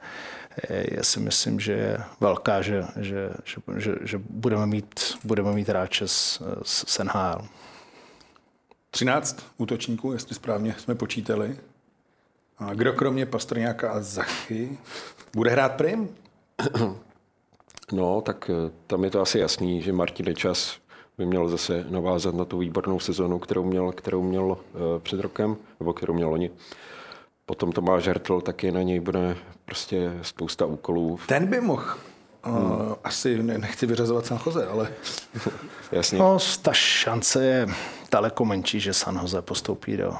[0.68, 5.68] já si myslím, že je velká, že, že, že, že, že budeme, mít, budeme mít
[5.68, 7.48] hráče z, z NHL.
[8.90, 11.56] 13 útočníků, jestli správně jsme počítali.
[12.58, 14.78] A kdo kromě Pastrňáka a Zachy
[15.34, 16.08] bude hrát prim?
[17.92, 20.76] No, tak eh, tam je to asi jasný, že Martin Nečas
[21.18, 24.58] by měl zase navázat na tu výbornou sezonu, kterou měl, kterou měl uh,
[24.98, 26.50] před rokem, nebo kterou měl loni.
[27.46, 31.18] Potom Tomáš Žertl, taky na něj bude prostě spousta úkolů.
[31.26, 31.84] Ten by mohl
[32.42, 32.94] Hmm.
[33.04, 34.88] asi nechci vyřazovat San Jose, ale...
[35.92, 36.18] Jasně.
[36.18, 37.66] No, ta šance je
[38.10, 40.12] daleko menší, že San Jose postoupí do,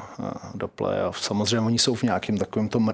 [0.54, 1.18] do playoff.
[1.20, 2.92] Samozřejmě oni jsou v nějakém takovém tom,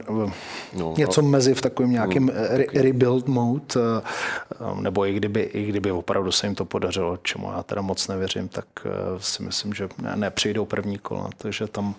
[0.72, 1.28] no, něco no.
[1.28, 6.33] mezi v takovém nějakém hmm, re, rebuild mode, eh, nebo i kdyby, i kdyby opravdu
[6.33, 10.16] se jim to podařilo, čemu já teda moc nevěřím, tak eh, si myslím, že ne,
[10.16, 11.94] nepřijdou první kola, takže tam,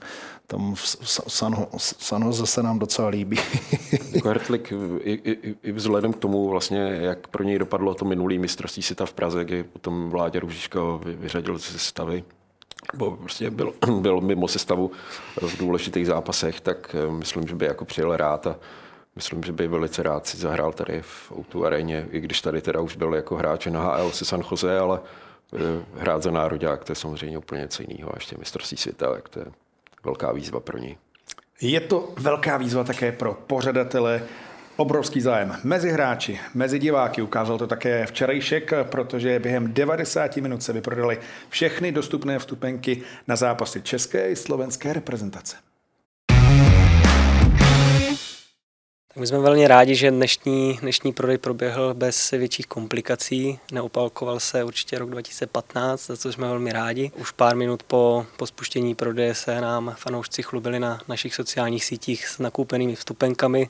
[0.47, 0.75] tam
[1.27, 3.37] San, San Jose se nám docela líbí.
[4.25, 8.83] Hertlik i, i, i vzhledem k tomu vlastně, jak pro něj dopadlo to minulý mistrovství
[8.83, 12.23] světa v Praze, kdy potom vládě Růžička vyřadil ze stavy,
[12.93, 14.91] bo prostě byl, byl mimo sestavu
[15.41, 18.55] v důležitých zápasech, tak eh, myslím, že by jako přijel rád a
[19.15, 22.81] myslím, že by velice rád si zahrál tady v Outu aréně, i když tady teda
[22.81, 24.99] už byl jako hráč na HL se San Jose, ale
[25.53, 25.57] eh,
[25.97, 28.11] hrát za národák, to je samozřejmě úplně něco jiného.
[28.11, 29.45] A ještě mistrovství světa, tak to je
[30.03, 30.97] velká výzva pro ní.
[31.61, 34.23] Je to velká výzva také pro pořadatele
[34.77, 37.21] Obrovský zájem mezi hráči, mezi diváky.
[37.21, 43.81] Ukázal to také včerejšek, protože během 90 minut se vyprodali všechny dostupné vstupenky na zápasy
[43.81, 45.55] české i slovenské reprezentace.
[49.19, 53.59] My jsme velmi rádi, že dnešní, dnešní prodej proběhl bez větších komplikací.
[53.71, 57.11] Neopalkoval se určitě rok 2015, za co jsme velmi rádi.
[57.15, 62.27] Už pár minut po, po spuštění prodeje se nám fanoušci chlubili na našich sociálních sítích
[62.27, 63.69] s nakoupenými vstupenkami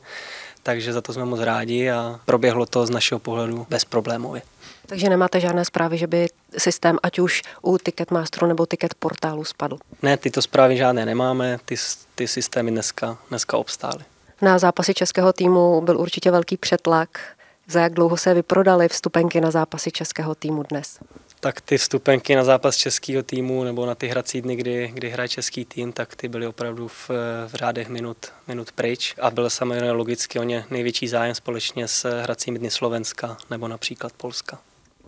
[0.65, 4.41] takže za to jsme moc rádi a proběhlo to z našeho pohledu bezproblémově.
[4.85, 9.77] Takže nemáte žádné zprávy, že by systém ať už u Ticketmasteru nebo Ticket portálu spadl?
[10.01, 11.75] Ne, tyto zprávy žádné nemáme, ty,
[12.15, 14.03] ty systémy dneska, dneska obstály.
[14.41, 17.09] Na zápasy českého týmu byl určitě velký přetlak.
[17.67, 20.99] Za jak dlouho se vyprodaly vstupenky na zápasy českého týmu dnes?
[21.45, 25.29] Tak ty vstupenky na zápas českého týmu nebo na ty hrací dny, kdy, kdy hraje
[25.29, 27.09] český tým, tak ty byly opravdu v,
[27.47, 32.21] v řádech minut, minut pryč a byl samozřejmě logicky o ně největší zájem společně s
[32.21, 34.59] hracími dny Slovenska nebo například Polska.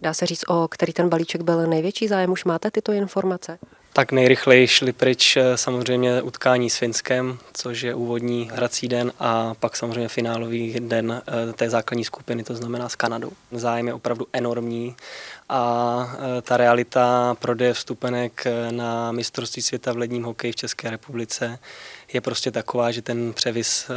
[0.01, 2.31] Dá se říct, o který ten balíček byl největší zájem?
[2.31, 3.59] Už máte tyto informace?
[3.97, 9.53] Tak nejrychleji šli pryč eh, samozřejmě utkání s Finskem, což je úvodní hrací den a
[9.53, 13.31] pak samozřejmě finálový den eh, té základní skupiny, to znamená s Kanadou.
[13.51, 14.95] Zájem je opravdu enormní
[15.49, 21.59] a e, ta realita prodeje vstupenek na mistrovství světa v ledním hokeji v České republice
[22.13, 23.91] je prostě taková, že ten převis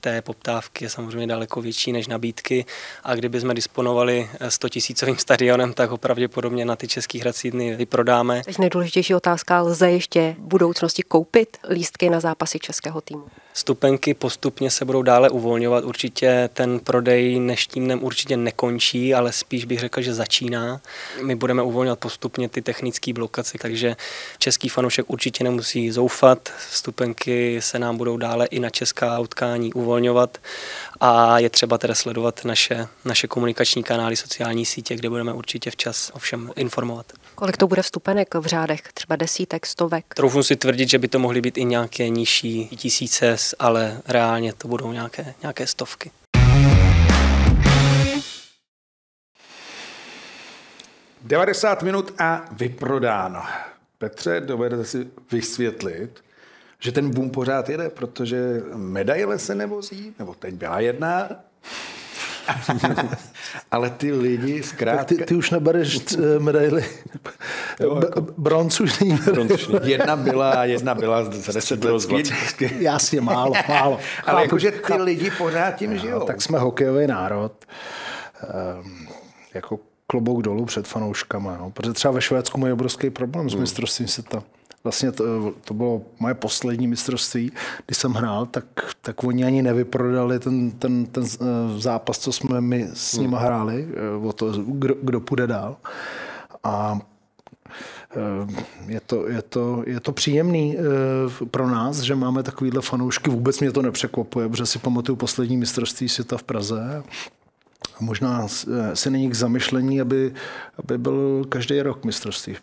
[0.00, 2.64] té poptávky je samozřejmě daleko větší než nabídky
[3.04, 7.76] a kdyby jsme disponovali 100 tisícovým stadionem, tak ho pravděpodobně na ty český hrací dny
[7.76, 8.42] vyprodáme.
[8.44, 13.24] Teď nejdůležitější otázka, lze ještě v budoucnosti koupit lístky na zápasy českého týmu?
[13.58, 15.84] Stupenky postupně se budou dále uvolňovat.
[15.84, 20.80] Určitě ten prodej dnešním dnem určitě nekončí, ale spíš bych řekl, že začíná.
[21.22, 23.96] My budeme uvolňovat postupně ty technické blokace, takže
[24.38, 26.52] český fanoušek určitě nemusí zoufat.
[26.70, 30.38] Stupenky se nám budou dále i na česká utkání uvolňovat
[31.00, 36.10] a je třeba teda sledovat naše, naše komunikační kanály, sociální sítě, kde budeme určitě včas
[36.14, 37.06] o všem informovat.
[37.38, 38.82] Kolik to bude vstupenek v řádech?
[38.94, 40.14] Třeba desítek, stovek?
[40.14, 44.68] Troufnu si tvrdit, že by to mohly být i nějaké nižší tisíce, ale reálně to
[44.68, 46.10] budou nějaké, nějaké stovky.
[51.22, 53.42] Devadesát minut a vyprodáno.
[53.98, 56.24] Petře, dovedete si vysvětlit,
[56.78, 61.28] že ten boom pořád jede, protože medaile se nevozí, nebo teď byla jedna,
[63.70, 65.04] ale ty lidi zkrátka...
[65.04, 66.84] Ty, ty už nebereš eh, medaily.
[67.80, 69.18] jako- Bronz už není
[69.82, 72.26] Jedna byla, jedna byla za 10 let zpět.
[72.78, 73.98] Jasně, málo, málo.
[74.26, 76.18] Ale jakože ty lidi pořád tím žijou.
[76.18, 77.52] No, tak jsme hokejový národ.
[78.42, 79.08] Ehm,
[79.54, 81.56] jako klobouk dolů před fanouškama.
[81.56, 81.70] No.
[81.70, 84.42] Protože třeba ve Švédsku mají obrovský problém s mistrovstvím světa.
[84.84, 87.52] Vlastně to, to bylo moje poslední mistrovství,
[87.86, 88.64] když jsem hrál, tak,
[89.00, 91.46] tak oni ani nevyprodali ten, ten, ten eh,
[91.80, 95.76] zápas, co jsme my s nimi hráli, eh, o to, kdo, kdo půjde dál.
[96.64, 97.00] A
[98.16, 100.76] eh, je to, je to, je to příjemný
[101.50, 103.30] pro nás, že máme takovýhle fanoušky.
[103.30, 107.02] Vůbec mě to nepřekvapuje, protože si pamatuju poslední mistrovství světa v Praze.
[108.00, 108.48] A možná
[108.94, 110.34] se není k zamyšlení, aby,
[110.78, 112.56] aby byl každý rok mistrovství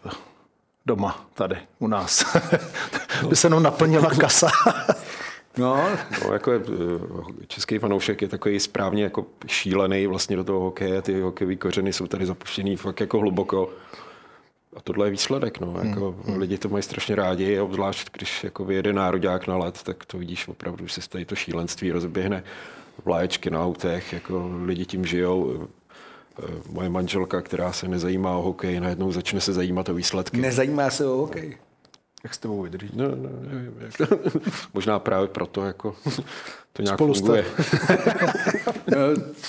[0.85, 2.37] doma, tady, u nás.
[3.29, 4.49] by se jenom naplnila kasa.
[5.57, 5.89] No,
[6.23, 11.01] No, jako je, eh, český fanoušek je takový správně jako šílený vlastně do toho hokeje,
[11.01, 13.69] ty hokejové kořeny jsou tady zapuštěný fakt jako hluboko.
[14.75, 15.75] A tohle je výsledek, no.
[15.83, 16.37] Jako hmm.
[16.37, 20.47] Lidi to mají strašně rádi, obzvlášť když jako vyjede nároďák na let, tak to vidíš
[20.47, 22.43] opravdu, že se tady to šílenství rozběhne.
[23.05, 25.67] Vlaječky na autech, jako lidi tím žijou.
[26.43, 30.37] Eh, Moje manželka, která se nezajímá o hokej, najednou začne se zajímat o výsledky.
[30.37, 31.57] nezajímá se o hokej.
[32.23, 32.89] Jak s tebou vydrží?
[32.93, 34.19] No, no, nevím, jak to,
[34.73, 35.95] možná právě proto jako
[36.73, 37.43] to nějak Spolu jste.
[37.43, 37.45] funguje.
[38.87, 38.97] No,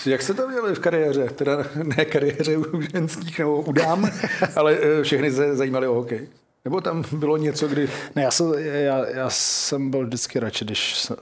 [0.06, 1.28] Jak se to měli v kariéře?
[1.34, 4.10] Teda ne kariéře u ženských nebo u dám,
[4.56, 6.28] ale eh, všechny se zajímali o hokej.
[6.66, 7.88] Nebo tam bylo něco, kdy...
[8.16, 11.16] Ne, já, jsem, já, já jsem byl vždycky radši, když, se-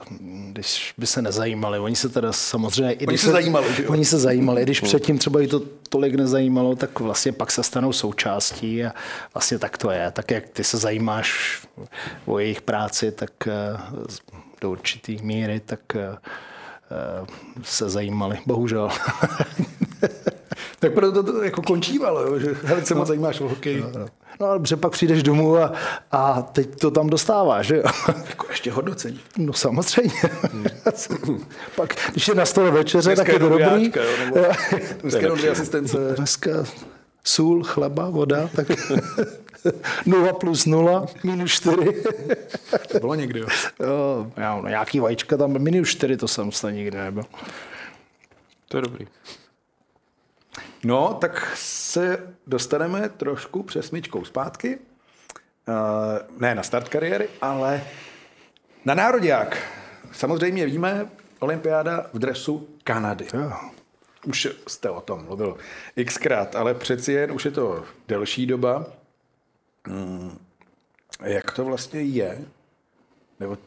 [0.51, 1.79] když by se nezajímali.
[1.79, 2.93] Oni se teda samozřejmě...
[2.93, 3.89] i když se zajímali, že jo?
[3.89, 4.61] Oni se zajímali.
[4.61, 8.93] I když předtím třeba i to tolik nezajímalo, tak vlastně pak se stanou součástí a
[9.33, 10.11] vlastně tak to je.
[10.11, 11.59] Tak jak ty se zajímáš
[12.25, 13.77] o jejich práci, tak eh,
[14.61, 16.17] do určitý míry, tak eh,
[16.91, 17.25] eh,
[17.63, 18.39] se zajímali.
[18.45, 18.89] Bohužel.
[20.79, 23.83] Tak proto to jako končívalo, jo, že hele, se moc zajímáš o hokej.
[24.39, 25.73] No ale dobře, pak přijdeš domů a,
[26.11, 27.83] a teď to tam dostáváš, že jo?
[28.29, 29.19] Jako ještě hodnocení.
[29.37, 30.21] No samozřejmě.
[31.75, 33.83] Pak, když je na stole večeře, tak je to dobrý.
[33.83, 34.47] jáčka, jo, nebo
[35.01, 35.97] dneska jenom dvě asistence.
[36.17, 36.49] Dneska
[37.23, 38.67] sůl, chleba, voda, tak
[40.05, 41.77] 0 plus 0, minus 4.
[42.91, 43.47] To bylo někdy, jo.
[43.79, 47.23] jo, já, no, nějaký vajíčka tam, minus 4 to jsem snad nikdy nebyl.
[48.67, 49.07] To je dobrý.
[50.85, 54.77] No, tak se dostaneme trošku přes myčkou zpátky.
[55.67, 57.83] Uh, ne na start kariéry, ale
[58.85, 59.57] na nároďák.
[60.11, 61.09] Samozřejmě víme,
[61.39, 63.25] olympiáda v dresu Kanady.
[63.33, 63.51] Jo.
[64.25, 65.57] Už jste o tom mluvil
[66.05, 68.85] xkrát, ale přeci jen už je to delší doba.
[69.87, 70.39] Hmm.
[71.23, 72.45] Jak to vlastně je?
[73.39, 73.57] Nebo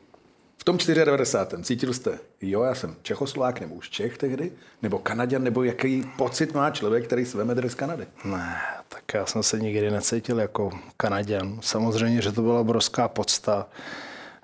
[0.68, 1.62] tom 94.
[1.62, 4.52] cítil jste, jo, já jsem Čechoslovák nebo už Čech tehdy,
[4.82, 8.06] nebo Kanaděn, nebo jaký pocit má člověk, který sveme dres Kanady?
[8.24, 8.56] Ne,
[8.88, 11.58] tak já jsem se nikdy necítil jako Kanaděn.
[11.60, 13.66] Samozřejmě, že to byla obrovská podsta,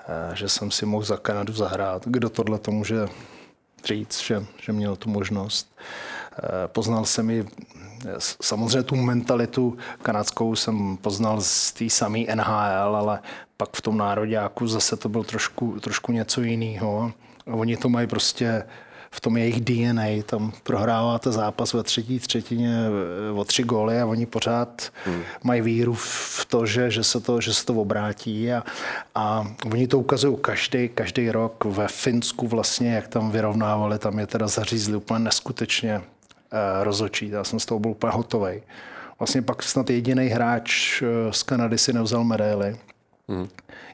[0.08, 2.02] eh, že jsem si mohl za Kanadu zahrát.
[2.06, 3.08] Kdo tohle to může
[3.84, 5.76] říct, že, že měl tu možnost.
[6.38, 7.44] Eh, Poznal jsem i
[8.06, 13.20] eh, samozřejmě tu mentalitu kanadskou jsem poznal z té samé NHL, ale
[13.56, 17.12] pak v tom nároďáku zase to bylo trošku, trošku něco jiného.
[17.46, 18.64] A oni to mají prostě
[19.14, 22.76] v tom jejich DNA, tam prohráváte zápas ve třetí třetině
[23.28, 25.22] eh, o tři góly a oni pořád hmm.
[25.42, 28.64] mají víru v to, že, že, se to, že se to obrátí a,
[29.14, 34.26] a oni to ukazují každý, každý rok ve Finsku vlastně, jak tam vyrovnávali, tam je
[34.26, 36.00] teda zařízli úplně neskutečně
[36.82, 38.62] rozočí, já jsem z toho byl úplně hotový.
[39.18, 42.76] Vlastně pak snad jediný hráč eh, z Kanady si nevzal medaily.
[43.28, 43.48] Hmm.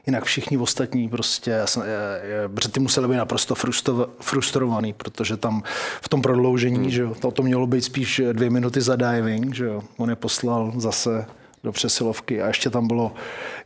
[0.07, 5.37] Jinak všichni ostatní prostě, já jsem, je, protože ty museli být naprosto frustro, frustrovaný, protože
[5.37, 5.63] tam
[6.01, 6.89] v tom prodloužení, hmm.
[6.89, 10.15] že jo, to, to mělo být spíš dvě minuty za diving, že jo, on je
[10.15, 11.25] poslal zase
[11.63, 13.13] do přesilovky a ještě tam bylo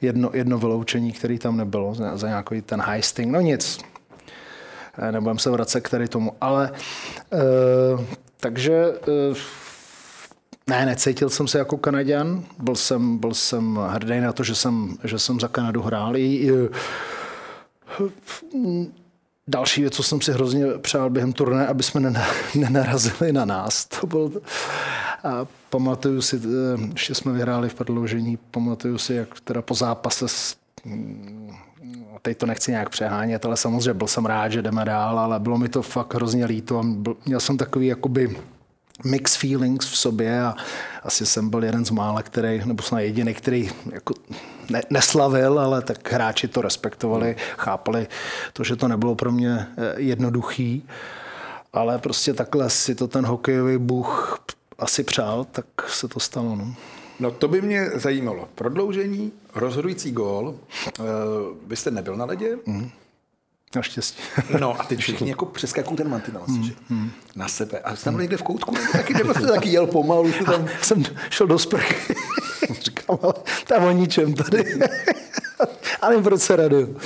[0.01, 3.79] jedno, jedno vyloučení, který tam nebylo za, nějaký ten heisting, no nic,
[4.97, 6.71] Eh, nebudem se vracet k tady tomu, ale
[7.33, 7.37] e,
[8.37, 9.35] takže e,
[10.67, 14.97] ne, necítil jsem se jako Kanaděn, byl jsem, byl jsem hrdý na to, že jsem,
[15.03, 16.17] že jsem za Kanadu hrál.
[16.17, 16.51] I,
[19.47, 22.13] Další věc, co jsem si hrozně přál během turné, aby jsme
[22.55, 23.85] nenarazili na nás.
[23.85, 24.41] To byl,
[25.23, 30.27] a pamatuju si, eh, ještě jsme vyhráli v prodloužení, pamatuju si, jak teda po zápase
[30.27, 30.55] s,
[32.25, 35.57] teď to nechci nějak přehánět, ale samozřejmě byl jsem rád, že jdeme dál, ale bylo
[35.57, 36.83] mi to fakt hrozně líto
[37.25, 38.37] měl jsem takový jakoby
[39.03, 40.55] mix feelings v sobě a
[41.03, 44.13] asi jsem byl jeden z mála, který, nebo snad jediný, který jako
[44.69, 48.07] ne, neslavil, ale tak hráči to respektovali, chápali
[48.53, 50.83] to, že to nebylo pro mě eh, jednoduchý,
[51.73, 54.39] ale prostě takhle si to ten hokejový bůh
[54.79, 56.55] asi přál, tak se to stalo.
[56.55, 56.75] No.
[57.19, 58.49] No to by mě zajímalo.
[58.55, 60.47] Prodloužení, rozhodující gól.
[60.99, 61.05] Uh,
[61.67, 62.57] vy jste nebyl na ledě?
[62.65, 62.89] Mm.
[63.75, 64.23] Naštěstí.
[64.59, 67.11] No a teď všichni jako přeskakují ten mantinel mm, mm.
[67.35, 67.79] na sebe.
[67.79, 68.75] A jsi tam někde v koutku?
[68.91, 70.31] Taky, nebo jste taky jel pomalu?
[70.45, 70.67] Tam...
[70.81, 72.15] Jsem šel do sprchy.
[72.81, 73.33] Říkám, ale
[73.67, 74.79] tam o ničem tady.
[76.01, 76.97] ale proč se raduju?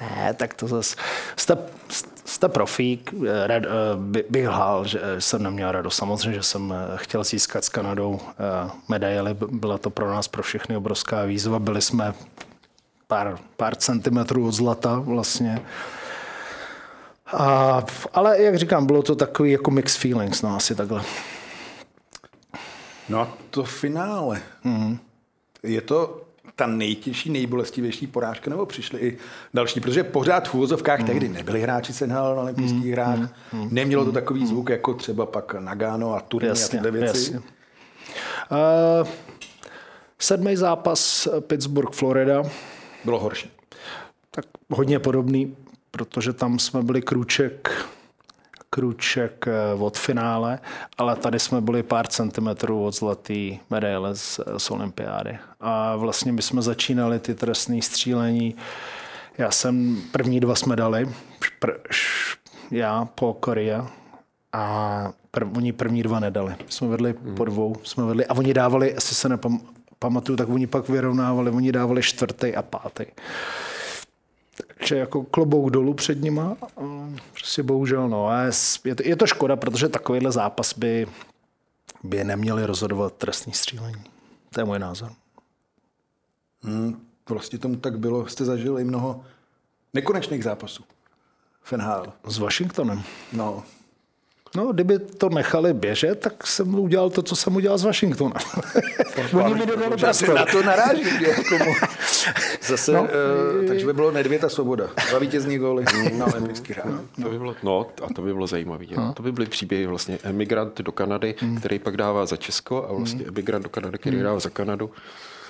[0.00, 0.96] Ne, tak to zase.
[1.36, 1.56] Jste,
[2.32, 3.14] jste profík,
[3.46, 3.62] rad,
[3.96, 5.96] by, bych lhal, že jsem neměl radost.
[5.96, 9.34] Samozřejmě, že jsem eh, chtěl získat s Kanadou eh, medaily.
[9.34, 11.58] Byla to pro nás, pro všechny obrovská výzva.
[11.58, 12.14] Byli jsme
[13.06, 15.62] pár, pár centimetrů od zlata vlastně.
[17.32, 21.02] A, ale jak říkám, bylo to takový jako mixed feelings, no asi takhle.
[23.08, 24.42] No a to finále.
[24.64, 24.98] Mm-hmm.
[25.62, 26.22] Je to
[26.56, 29.18] ta nejtěžší, nejbolestivější porážka, nebo přišly i
[29.54, 29.80] další?
[29.80, 31.06] Protože pořád v úvozovkách mm.
[31.06, 32.92] tehdy nebyli hráči se na olympijských mm.
[32.92, 33.18] hrách,
[33.52, 33.68] mm.
[33.70, 37.18] nemělo to takový zvuk jako třeba pak Nagano a Turín a tyhle věci.
[37.18, 37.38] Jasně.
[37.38, 39.08] Uh,
[40.18, 42.42] sedmý zápas Pittsburgh, Florida.
[43.04, 43.50] Bylo horší.
[44.30, 45.56] Tak hodně podobný
[45.92, 47.86] protože tam jsme byli kruček,
[48.74, 50.58] kruček eh, od finále,
[50.98, 55.38] ale tady jsme byli pár centimetrů od zlatý medaile z, z olympiády.
[55.60, 58.54] A vlastně my jsme začínali ty trestné střílení.
[59.38, 61.08] Já jsem, první dva jsme dali,
[61.58, 62.36] pr, š,
[62.70, 63.86] já, po Korea,
[64.52, 66.54] a prv, oni první dva nedali.
[66.68, 67.34] Jsme vedli mm.
[67.34, 71.72] po dvou, jsme vedli a oni dávali, asi se nepamatuju, tak oni pak vyrovnávali, oni
[71.72, 73.04] dávali čtvrtý a pátý.
[74.66, 76.56] Takže jako klobouk dolů před nima.
[77.32, 78.28] Prostě bohužel, no.
[78.28, 78.42] A
[78.84, 81.06] je, to, je to škoda, protože takovýhle zápas by,
[82.02, 84.04] by neměli rozhodovat trestní střílení.
[84.50, 85.12] To je můj názor.
[86.62, 88.26] Hmm, prostě tomu tak bylo.
[88.26, 89.24] Jste zažili mnoho
[89.94, 90.84] nekonečných zápasů.
[91.62, 92.12] Fenhal.
[92.28, 93.02] S Washingtonem.
[93.32, 93.62] No,
[94.56, 98.32] No, kdyby to nechali běžet, tak jsem udělal to, co jsem udělal s Washingtonem.
[99.44, 99.96] Oni mi dodali
[100.34, 101.02] Na to naráží.
[101.20, 101.56] Jako
[102.66, 104.90] Zase, no, uh, takže by bylo Nedvěd a Svoboda.
[105.10, 105.84] Dva vítězní góly
[106.18, 107.00] na olympijských hrách.
[107.18, 107.24] No.
[107.24, 108.84] To by bylo, no, a to by bylo zajímavé.
[108.96, 109.12] No.
[109.12, 111.56] To by byly příběhy vlastně emigrant do Kanady, hmm.
[111.56, 113.28] který pak dává za Česko a vlastně hmm.
[113.28, 114.24] emigrant do Kanady, který hmm.
[114.24, 114.90] dává za Kanadu.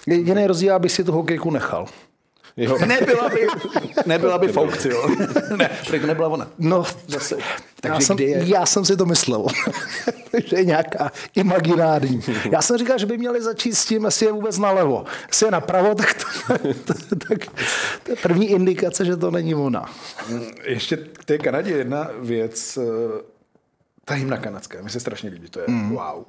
[0.06, 1.86] Jediný rozdíl, aby si tu hokejku nechal.
[2.56, 2.78] Jo.
[2.86, 3.46] Nebyla by,
[4.06, 5.08] nebyla by Fouk, jo.
[5.56, 6.50] ne, to nebyla ona.
[6.58, 7.36] No, zase.
[7.80, 8.42] Takže já, jsem, je?
[8.44, 9.46] já jsem si to myslel,
[10.46, 12.20] že je nějaká imaginární.
[12.52, 15.04] Já jsem říkal, že by měli začít s tím, jestli je vůbec nalevo.
[15.28, 16.54] Jestli je napravo, tak to,
[16.94, 17.46] to, tak
[18.02, 19.92] to je první indikace, že to není ona.
[20.64, 22.78] Ještě k té Kanadě jedna věc.
[22.78, 23.22] Eh,
[24.04, 25.90] ta hymna kanadská, mi se strašně líbí, to je mm.
[25.90, 26.24] wow.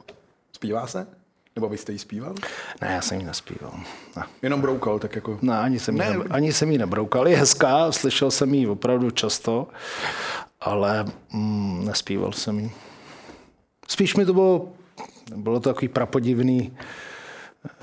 [0.52, 1.08] Zpívá se?
[1.56, 2.36] Nebo byste jí zpíval?
[2.82, 3.74] Ne, já jsem ji nespíval.
[4.16, 4.24] Ne.
[4.42, 5.40] Jenom broukal, tak jako...
[5.42, 6.06] Ne, ani jsem, ne.
[6.06, 7.28] Jí, ne, ani jsem ji nebroukal.
[7.28, 9.68] Je hezká, slyšel jsem ji opravdu často,
[10.62, 12.72] ale mm, nespíval jsem ji.
[13.88, 14.70] Spíš mi to bylo,
[15.36, 16.78] bylo to takový prapodivný,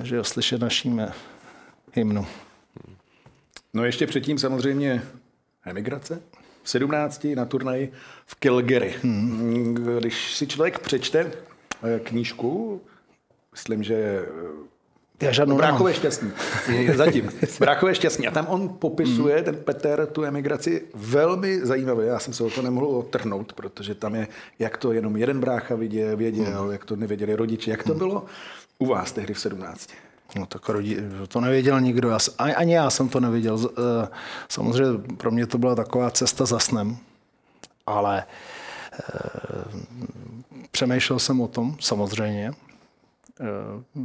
[0.03, 1.09] že jo, slyšet naším
[1.93, 2.27] hymnu.
[3.75, 5.03] No ještě předtím samozřejmě
[5.65, 6.23] emigrace.
[6.63, 7.93] V 17 na turnaji
[8.27, 8.95] v Calgary.
[9.03, 9.75] Hmm.
[9.75, 11.33] Když si člověk přečte
[11.83, 12.81] eh, knížku
[13.53, 14.27] myslím, že
[15.23, 16.33] já žádnou Bráchové šťastný.
[16.95, 17.31] Zatím.
[17.61, 18.29] Bráchové šťastný.
[18.29, 22.07] A tam on popisuje, ten Peter, tu emigraci velmi zajímavě.
[22.07, 24.29] Já jsem se o to nemohl otrhnout, protože tam je,
[24.59, 26.73] jak to jenom jeden brácha viděl, věděl, mm.
[26.73, 27.71] jak to nevěděli rodiče.
[27.71, 27.99] Jak to mm.
[27.99, 28.25] bylo
[28.79, 29.91] u vás tehdy v 17?
[30.37, 30.97] No tak rodi,
[31.29, 32.09] to nevěděl nikdo.
[32.09, 33.71] Já, ani já jsem to nevěděl.
[33.71, 34.09] Eh,
[34.49, 36.97] samozřejmě pro mě to byla taková cesta za snem.
[37.87, 38.25] Ale e,
[40.71, 42.53] přemýšlel jsem o tom, samozřejmě.
[43.41, 44.01] Eh,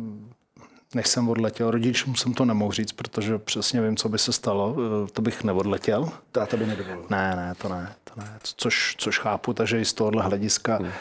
[0.95, 1.71] než jsem odletěl.
[1.71, 4.75] Rodičům jsem to nemohl říct, protože přesně vím, co by se stalo.
[4.77, 6.09] Eh, to bych neodletěl.
[6.31, 7.05] Táta by nedovolil.
[7.09, 7.95] Ne, ne, to ne.
[8.03, 8.37] To ne.
[8.43, 10.91] Což, což chápu, takže i z tohohle hlediska hmm.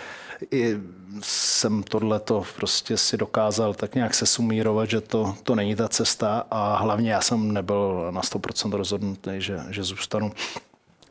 [0.51, 0.81] i
[1.23, 5.89] jsem tohle to prostě si dokázal tak nějak se sumírovat, že to, to není ta
[5.89, 10.33] cesta a hlavně já jsem nebyl na 100% rozhodnutý, že, že zůstanu.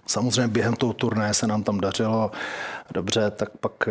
[0.07, 2.31] Samozřejmě během toho turné se nám tam dařilo
[2.93, 3.89] dobře, tak pak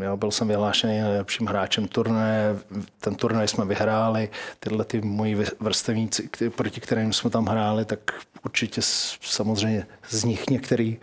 [0.00, 2.58] jo, byl jsem vyhlášený nejlepším hráčem turné,
[3.00, 4.28] ten turnaj jsme vyhráli,
[4.60, 7.98] tyhle ty moji vrstevníci, proti kterým jsme tam hráli, tak
[8.44, 8.80] určitě
[9.20, 10.98] samozřejmě z nich některý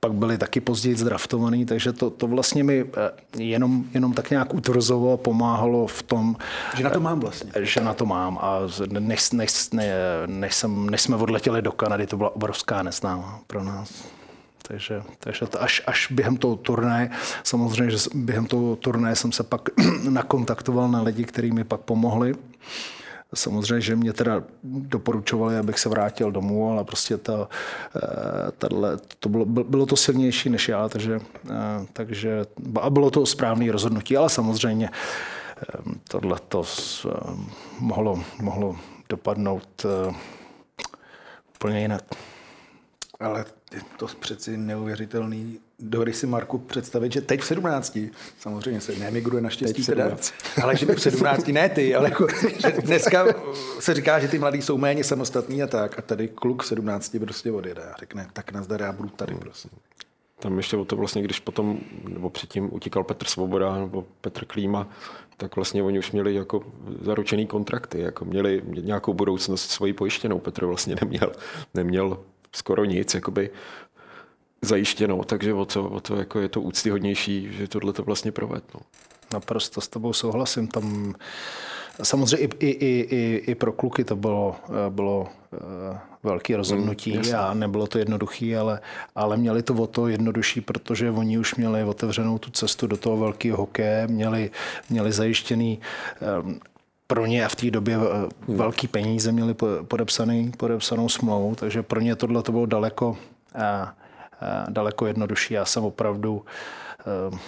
[0.00, 4.54] pak byli taky později zdraftovaný, takže to, to vlastně mi eh, jenom, jenom tak nějak
[4.54, 6.36] utvrzovalo, pomáhalo v tom,
[6.76, 7.52] že na to mám vlastně.
[7.60, 8.58] Že na to mám a
[8.98, 9.92] než, než, ne,
[10.26, 14.17] než, jsem, než jsme odletěli do Kanady, to byla obrovská neznámá pro nás.
[14.68, 17.10] Takže, takže to až, až během toho turné,
[17.44, 19.68] samozřejmě, že během toho turné jsem se pak
[20.08, 22.34] nakontaktoval na lidi, kteří mi pak pomohli.
[23.34, 27.48] Samozřejmě, že mě teda doporučovali, abych se vrátil domů, ale prostě ta,
[27.96, 28.76] eh, tato,
[29.18, 32.44] to bylo, bylo to silnější než já, takže, eh, takže
[32.80, 35.64] a bylo to správné rozhodnutí, ale samozřejmě eh,
[36.08, 36.62] tohle to
[37.78, 38.76] mohlo, mohlo
[39.08, 39.86] dopadnout
[41.54, 42.04] úplně jinak.
[43.20, 43.44] Ale
[43.96, 45.58] to přeci neuvěřitelný.
[45.78, 47.98] Dovedeš si, Marku, představit, že teď v 17,
[48.38, 50.16] samozřejmě se neemigruje naštěstí teda,
[50.62, 53.26] ale že v 17, ne ty, ale jako, že dneska
[53.80, 57.16] se říká, že ty mladí jsou méně samostatní a tak a tady kluk v 17
[57.20, 59.70] prostě odjede a řekne, tak nazdar, já budu tady, prosím.
[60.38, 64.88] Tam ještě o to vlastně, když potom, nebo předtím utíkal Petr Svoboda nebo Petr Klíma,
[65.36, 66.64] tak vlastně oni už měli jako
[67.00, 70.38] zaručený kontrakty, jako měli nějakou budoucnost svoji pojištěnou.
[70.38, 71.32] Petr vlastně neměl,
[71.74, 72.18] neměl
[72.58, 73.50] skoro nic jakoby
[74.62, 78.64] zajištěno, takže o to, o to jako je to úctyhodnější, že tohle to vlastně proved.
[78.74, 78.80] No.
[79.32, 80.68] Naprosto s tebou souhlasím.
[80.68, 81.14] Tam
[82.02, 84.56] samozřejmě i, i, i, i pro kluky to bylo,
[84.88, 88.80] bylo eh, velké rozhodnutí mm, a nebylo to jednoduché, ale,
[89.14, 93.16] ale měli to o to jednodušší, protože oni už měli otevřenou tu cestu do toho
[93.16, 94.50] velkého hokeje, měli,
[94.90, 95.80] měli zajištěný
[96.22, 96.58] eh,
[97.08, 99.54] pro ně v té době eh, velký peníze měli
[99.88, 103.16] podepsaný, podepsanou smlouvu, takže pro ně tohle to bylo daleko,
[103.54, 103.94] a, a,
[104.68, 105.54] daleko jednodušší.
[105.54, 107.02] Já jsem opravdu a,
[107.34, 107.38] eh,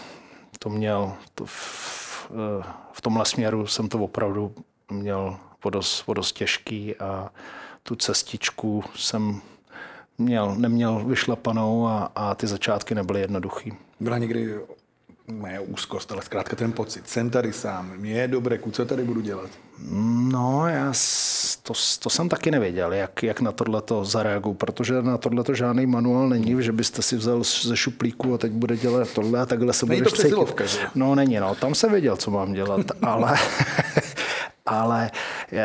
[0.58, 4.54] to měl to v, eh, v tomhle směru jsem to opravdu
[4.90, 7.30] měl vodost, vodost těžký a
[7.82, 9.40] tu cestičku jsem
[10.18, 13.72] měl, neměl vyšlapanou a, a ty začátky nebyly jednoduchý.
[14.00, 14.54] Byla někdy
[15.30, 17.08] moje úzkost, ale zkrátka ten pocit.
[17.08, 19.50] Jsem tady sám, mě je dobré, co tady budu dělat?
[20.32, 20.92] No, já
[21.62, 25.54] to, to jsem taky nevěděl, jak, jak na tohle to zareaguju, protože na tohle to
[25.54, 29.46] žádný manuál není, že byste si vzal ze šuplíku a teď bude dělat tohle a
[29.46, 30.36] takhle se není budeš to cítit.
[30.94, 33.38] No není, no, tam se věděl, co mám dělat, ale
[34.70, 35.10] ale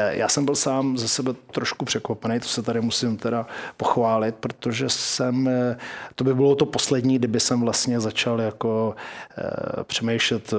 [0.09, 3.47] já jsem byl sám ze sebe trošku překvapený, to se tady musím teda
[3.77, 5.77] pochválit, protože jsem, eh,
[6.15, 8.95] to by bylo to poslední, kdyby jsem vlastně začal jako
[9.37, 10.57] eh, přemýšlet eh,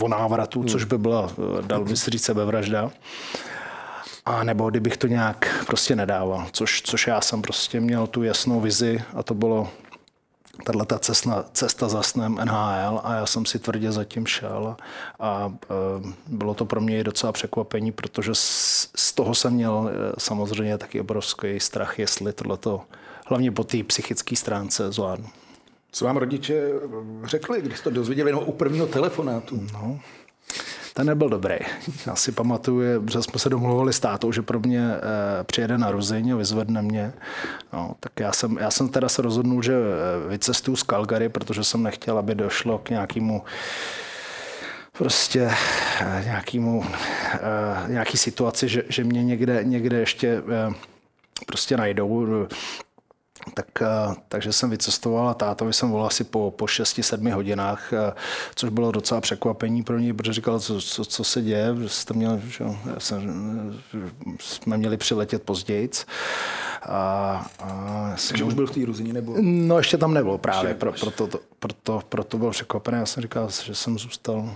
[0.00, 0.68] o návratu, hmm.
[0.68, 1.30] což by byla,
[1.60, 2.90] dal by si říct, sebevražda.
[4.24, 8.60] A nebo kdybych to nějak prostě nedával, což, což já jsem prostě měl tu jasnou
[8.60, 9.68] vizi a to bylo
[10.64, 14.76] tahle ta cesta, cesta za snem NHL a já jsem si tvrdě zatím šel
[15.20, 19.90] a, a e, bylo to pro mě docela překvapení, protože z, z toho jsem měl
[19.90, 22.80] e, samozřejmě taky obrovský strach, jestli tohleto,
[23.26, 25.28] hlavně po té psychické stránce zvládnu.
[25.92, 26.70] Co vám rodiče
[27.24, 29.66] řekli, když jste to dozvěděli no, u prvního telefonátu?
[29.72, 30.00] No,
[30.94, 31.56] ten nebyl dobrý.
[32.06, 35.90] Já si pamatuju, že jsme se domluvili s tátou, že pro mě eh, přijede na
[35.90, 37.12] Ruzeň a vyzvedne mě.
[37.72, 41.64] No, tak já jsem, já jsem teda se rozhodnul, že eh, vycestuju z Calgary, protože
[41.64, 43.42] jsem nechtěl, aby došlo k nějakému
[44.98, 45.50] prostě
[46.00, 46.84] eh, nějakému,
[47.86, 50.42] nějaký situaci, že, že mě někde, někde ještě
[51.46, 52.46] prostě najdou
[53.54, 58.12] tak, eh, takže jsem vycestoval a tátovi jsem volal asi po, po 6-7 hodinách, eh,
[58.54, 62.14] což bylo docela překvapení pro něj, protože říkal, co, co, co se děje, že jste
[62.14, 62.64] měl, že,
[62.98, 63.82] jsem,
[64.40, 65.90] jsme měli přiletět později.
[66.82, 69.34] A, a Takže už byl v té ruzině nebo?
[69.40, 72.98] No ještě tam nebyl právě, pro, proto, to, proto, proto byl překvapený.
[72.98, 74.54] Já jsem říkal, že jsem zůstal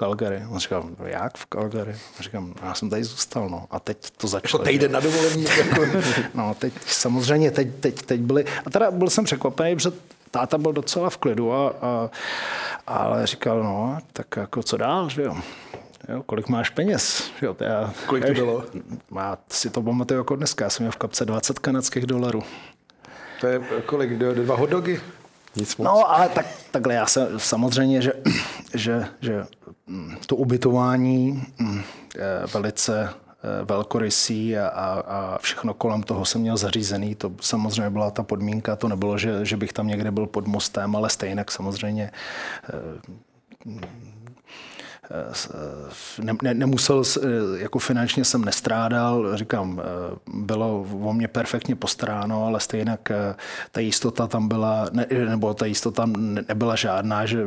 [0.00, 0.42] Calgary.
[0.50, 1.96] On říkal, no jak v Calgary?
[2.18, 3.66] A říkám, já jsem tady zůstal, no.
[3.70, 4.62] A teď to začalo.
[4.62, 5.44] Jako týden na dovolení.
[5.58, 5.86] Jako...
[6.34, 9.90] no, teď samozřejmě, teď, teď, teď byli, a teda byl jsem překvapený, protože
[10.30, 12.10] táta byl docela v klidu, a, a,
[12.86, 15.36] ale říkal, no, tak jako co dál, že jo.
[16.08, 17.30] Jo, kolik máš peněz?
[17.42, 18.64] Jo, já, kolik to bylo?
[19.10, 20.64] Má, si to pamatuju jako dneska.
[20.64, 22.42] Já jsem měl v kapce 20 kanadských dolarů.
[23.40, 24.18] To je kolik?
[24.18, 25.00] Dva hotdogy?
[25.56, 25.84] Nic moc.
[25.84, 28.12] No, ale tak, takhle já se samozřejmě, že,
[28.74, 29.44] že, že
[29.86, 31.82] mm, to ubytování mm,
[32.54, 37.14] velice eh, velkorysý a, a, a všechno kolem toho jsem měl zařízený.
[37.14, 40.96] To samozřejmě byla ta podmínka, to nebylo, že, že bych tam někde byl pod mostem,
[40.96, 42.10] ale stejně samozřejmě
[42.74, 44.00] eh,
[46.22, 47.02] ne, ne, nemusel,
[47.56, 49.82] jako finančně jsem nestrádal, říkám,
[50.34, 52.98] bylo o mě perfektně postaráno, ale stejně
[53.70, 56.06] ta jistota tam byla, ne, nebo ta jistota
[56.48, 57.46] nebyla žádná, že,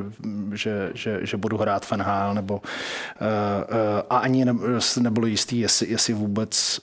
[0.54, 2.62] že, že, že budu hrát v NHL, nebo
[4.10, 4.56] a ani ne,
[5.00, 6.80] nebylo jistý, jestli, jestli vůbec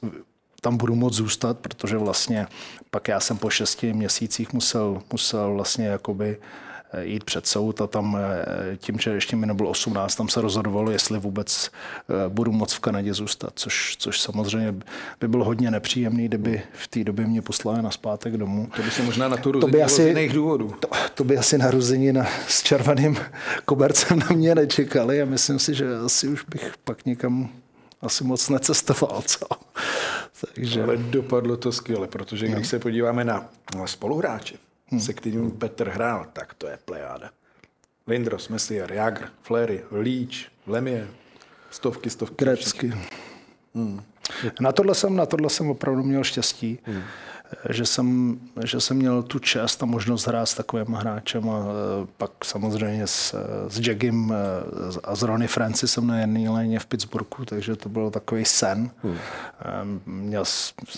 [0.61, 2.47] tam budu moct zůstat, protože vlastně
[2.91, 6.70] pak já jsem po šesti měsících musel, musel vlastně jakoby Eh,
[7.03, 10.91] jít před soud a tam eh, tím, že ještě mi nebylo 18, tam se rozhodovalo,
[10.91, 14.75] jestli vůbec eh, budu moct v Kanadě zůstat, což, což samozřejmě
[15.21, 18.69] by bylo hodně nepříjemný, kdyby v té době mě poslali na zpátek domů.
[18.77, 20.75] To by se možná na tu to by asi, z jiných důvodů.
[20.81, 23.17] To, to by asi narozenina s červeným
[23.65, 27.49] kobercem na mě nečekali a myslím si, že asi už bych pak někam
[28.03, 29.47] asi moc necestoval, co?
[30.55, 30.83] Takže...
[30.83, 32.65] Ale dopadlo to skvěle, protože když no.
[32.65, 33.51] se podíváme na
[33.87, 34.57] spoluhráče,
[34.91, 35.01] hmm.
[35.01, 37.31] se kterým Petr hrál, tak to je plejáda.
[38.07, 41.09] Lindros, Messier, Jagr, Flery, Leach, Lemie,
[41.71, 42.45] stovky, stovky.
[42.45, 42.93] Grecky.
[43.75, 44.03] Hmm.
[44.61, 46.79] Na tohle jsem, na tohle jsem opravdu měl štěstí.
[46.85, 47.03] Hmm
[47.71, 52.07] že jsem, že jsem měl tu čest a možnost hrát s takovým hráčem a e,
[52.17, 53.35] pak samozřejmě s,
[53.69, 54.37] s Jaggem e,
[55.05, 58.91] a s Ronnie Francisem na jedné léně v Pittsburghu, takže to byl takový sen.
[59.03, 59.17] Hmm.
[60.07, 60.45] Měl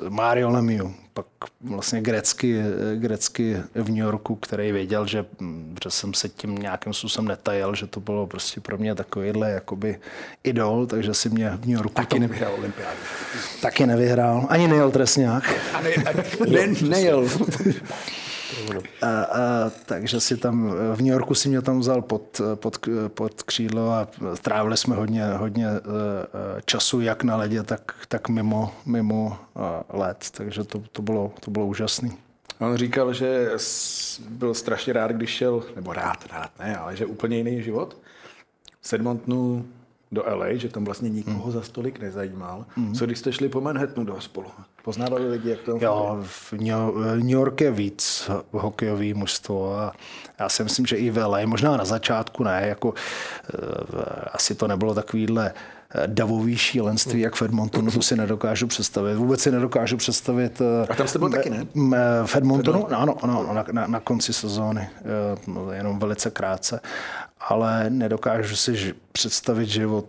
[0.08, 1.26] Mario Lemieux, pak
[1.60, 2.62] vlastně grecky,
[2.94, 5.24] grecky v New Yorku, který věděl, že,
[5.84, 10.00] že jsem se tím nějakým způsobem netajil, že to bylo prostě pro mě takovýhle jakoby
[10.44, 11.94] idol, takže si mě v New Yorku...
[11.94, 12.96] Taky tam, nevyhrál olympiádu.
[13.62, 15.54] Taky nevyhrál, ani Neil Tresňák.
[15.74, 15.90] A ne,
[16.50, 17.28] ne, nejel.
[19.02, 22.78] A, a, takže si tam v New Yorku si mě tam vzal pod, pod,
[23.08, 24.08] pod křídlo a
[24.42, 29.96] trávili jsme hodně, hodně e, e, času jak na ledě, tak, tak mimo, mimo e,
[29.98, 30.26] let.
[30.30, 32.10] Takže to, to, bylo, to bylo úžasné.
[32.58, 33.50] On říkal, že
[34.28, 37.96] byl strašně rád, když šel, nebo rád, rád ne, ale že úplně jiný život.
[38.82, 39.66] V Edmontonu
[40.12, 41.52] do LA, že tam vlastně nikoho mm.
[41.52, 42.64] za stolik nezajímal.
[42.76, 42.94] Mm.
[42.94, 44.46] Co když jste šli po Manhattanu do spolu?
[44.84, 46.52] Poznávali lidi, jak to Jo, v
[47.16, 49.92] New York je víc hokejový mužstvo a
[50.40, 53.58] já si myslím, že i v LA, možná na začátku ne, jako eh,
[54.32, 55.52] asi to nebylo takovýhle
[55.94, 59.14] eh, davový šílenství, jak v Edmontonu, to si nedokážu představit.
[59.14, 60.60] Vůbec si nedokážu představit.
[60.60, 61.66] Eh, a tam jste byl taky, ne?
[62.26, 62.94] V Edmontonu?
[62.94, 64.88] Ano, ano, na, na, na konci sezóny,
[65.72, 66.80] jenom velice krátce
[67.48, 70.06] ale nedokážu si představit život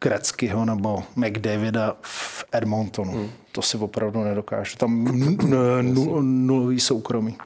[0.00, 3.12] Greckého nebo McDavida v Edmontonu.
[3.12, 3.30] Hmm.
[3.52, 4.76] To si opravdu nedokážu.
[4.76, 5.04] Tam
[6.20, 7.36] nulový soukromí.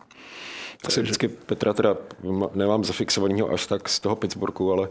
[0.85, 1.97] Asi vždycky Petra teda
[2.55, 4.89] nemám zafixovaného až tak z toho Pittsburghu, ale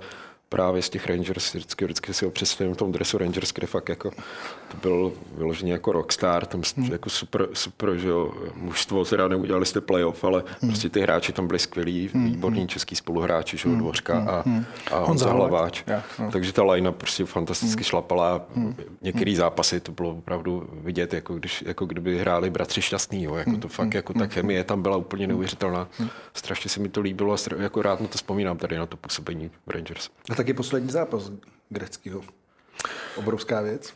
[0.49, 3.89] právě z těch Rangers, vždycky, vždycky si ho představím v tom dresu Rangers, kde fakt
[3.89, 4.11] jako,
[4.67, 6.91] to byl vyložený jako rockstar, tam hmm.
[6.91, 10.71] jako super, super, že jo, mužstvo, teda neudělali jste playoff, ale hmm.
[10.71, 12.25] prostě ty hráči tam byli skvělí, hmm.
[12.25, 12.67] výborní hmm.
[12.67, 13.81] český spoluhráči, že jo, hmm.
[13.81, 14.65] Dvořka a, hmm.
[14.91, 15.83] a Honza Hlaváč.
[15.87, 16.31] Ja, no.
[16.31, 17.83] Takže ta line prostě fantasticky hmm.
[17.83, 18.41] šlapala.
[18.55, 18.75] Hmm.
[19.01, 23.57] Některé zápasy to bylo opravdu vidět, jako, když, jako kdyby hráli bratři šťastný, jo, jako
[23.57, 25.87] to fakt, jako ta chemie tam byla úplně neuvěřitelná.
[26.33, 29.51] Strašně se mi to líbilo a jako rád na to vzpomínám tady na to působení
[29.67, 30.09] Rangers.
[30.37, 31.31] Taky poslední zápas
[31.69, 32.21] greckého.
[33.15, 33.93] Obrovská věc.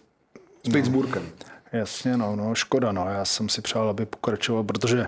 [0.64, 0.74] S no.
[0.74, 1.30] Pittsburghem.
[1.72, 3.10] Jasně, no, no, škoda, no.
[3.10, 5.08] Já jsem si přál, aby pokračoval, protože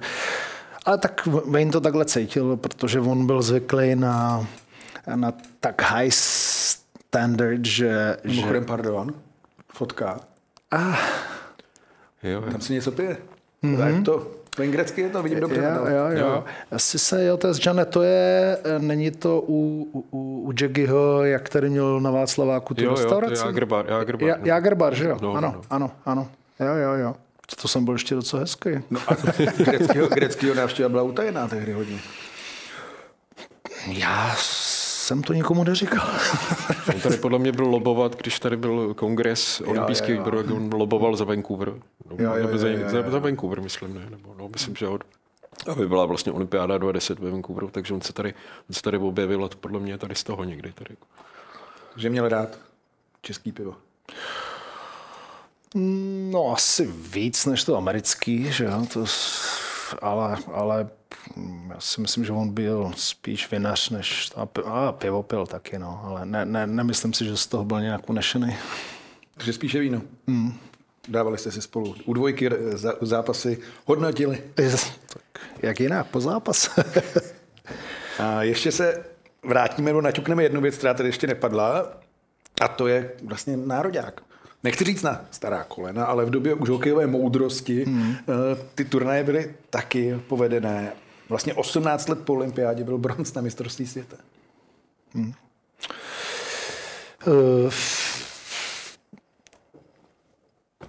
[0.85, 4.47] ale tak Wayne to takhle cítil, protože on byl zvyklý na,
[5.15, 8.17] na tak high standard, že...
[8.23, 8.67] Mimochodem, že...
[8.67, 9.13] pardon,
[9.73, 10.19] fotka.
[10.71, 10.97] Ah.
[12.23, 13.17] Jo, Tam si něco pije.
[13.63, 13.77] Mm-hmm.
[13.77, 15.61] Tak to ten grecký je to, vidím dobře.
[15.61, 16.27] Jo, jo, jo.
[16.27, 16.43] jo.
[16.71, 20.05] Asi se, jo, to je, Žane, to je, není to u, u,
[20.47, 23.33] u Jaggyho, jak tady měl na Václaváku tu jo, restauraci?
[23.33, 24.29] Jo, Jagerbar, Jagerbar.
[24.29, 25.17] Ja, Jagerbar, že jo?
[25.21, 25.61] No, ano, no.
[25.69, 26.27] ano, ano.
[26.59, 27.15] Jo, jo, jo.
[27.61, 28.69] To jsem byl ještě docela hezký.
[28.89, 29.13] No a
[29.63, 31.99] greckýho, greckýho návštěva byla utajená tehdy hodně.
[33.87, 34.35] Já
[35.13, 36.09] jsem to nikomu neříkal.
[36.93, 41.15] On tady podle mě byl lobovat, když tady byl kongres olympijský výboru, jak on loboval
[41.15, 41.73] za Vancouver.
[42.09, 42.89] No, jo, jo, za, jo, jo.
[42.89, 44.07] Za, za Vancouver, myslím, ne?
[44.09, 45.03] Nebo, no, myslím, že od,
[45.71, 48.33] aby byla vlastně olympiáda 20 ve Vancouveru, takže on se tady,
[48.69, 50.71] on se tady objevil a to podle mě tady z toho někdy.
[50.71, 50.95] Tady.
[51.95, 52.59] Že měl rád
[53.21, 53.75] český pivo.
[56.31, 59.05] No asi víc než to americký, že jo, to,
[60.01, 60.89] ale, ale
[61.69, 64.31] já si myslím, že on byl spíš vinař, než
[64.65, 68.09] a pivo pil taky, no, ale ne, ne, nemyslím si, že z toho byl nějak
[68.09, 68.55] unešený.
[69.33, 70.01] Takže spíše víno.
[70.27, 70.53] Mm.
[71.07, 72.49] Dávali jste si spolu u dvojky
[73.01, 74.43] zápasy, hodnotili.
[75.07, 76.79] Tak jak jinak, po zápas.
[78.19, 79.05] a ještě se
[79.43, 81.97] vrátíme nebo naťukneme jednu věc, která tady ještě nepadla,
[82.61, 84.21] a to je vlastně nároďák
[84.63, 88.15] nechci říct na stará kolena, ale v době už hokejové moudrosti hmm.
[88.75, 90.93] ty turnaje byly taky povedené.
[91.29, 94.17] Vlastně 18 let po olympiádě byl bronz na mistrovství světa.
[95.13, 95.33] Hmm.
[97.27, 97.71] Uh,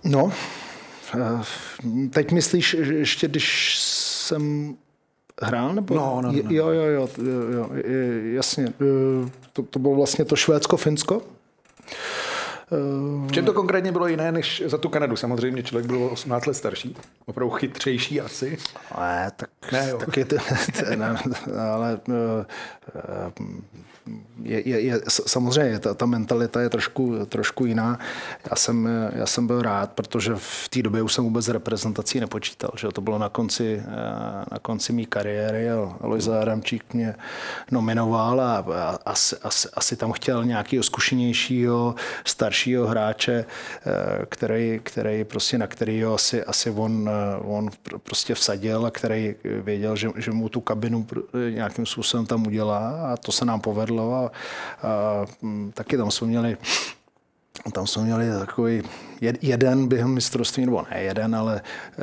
[0.04, 0.32] no,
[1.14, 1.42] uh,
[2.10, 4.74] teď myslíš, že ještě když jsem
[5.42, 5.74] hrál?
[5.74, 5.94] Nebo?
[5.94, 6.50] No, no, no, no.
[6.50, 7.70] Jo, jo, jo, jo, jo
[8.34, 8.72] jasně.
[9.52, 11.22] To, to bylo vlastně to Švédsko-Finsko.
[13.26, 15.16] V čem to konkrétně bylo jiné než za tu Kanadu?
[15.16, 16.96] Samozřejmě člověk byl 18 let starší,
[17.26, 18.58] opravdu chytřejší asi.
[19.00, 19.98] Ne, tak, Ne, jo.
[19.98, 20.36] tak je to,
[20.96, 21.16] ne,
[21.74, 22.44] ale eh,
[24.42, 27.98] je, je, je, samozřejmě ta, ta mentalita je trošku, trošku jiná.
[28.50, 32.70] Já jsem, já jsem byl rád, protože v té době už jsem vůbec reprezentací nepočítal.
[32.76, 35.68] Že to bylo na konci, eh, na konci mé kariéry.
[36.00, 37.14] Lojza Adamčík mě
[37.70, 41.94] nominoval a, a asi, asi, asi tam chtěl nějakého zkušenějšího,
[42.24, 43.44] staršího hráče,
[43.86, 47.70] eh, který, který prostě na kterýho asi, asi on, eh, on
[48.02, 51.06] prostě vsadil a který věděl, že, že mu tu kabinu
[51.50, 54.30] nějakým způsobem tam udělá a to se nám povedlo a,
[54.88, 56.56] a mm, taky tam jsme měli
[57.72, 58.82] tam jsme měli takový
[59.42, 61.62] jeden během mistrovství, nebo ne jeden, ale
[61.98, 62.02] eh,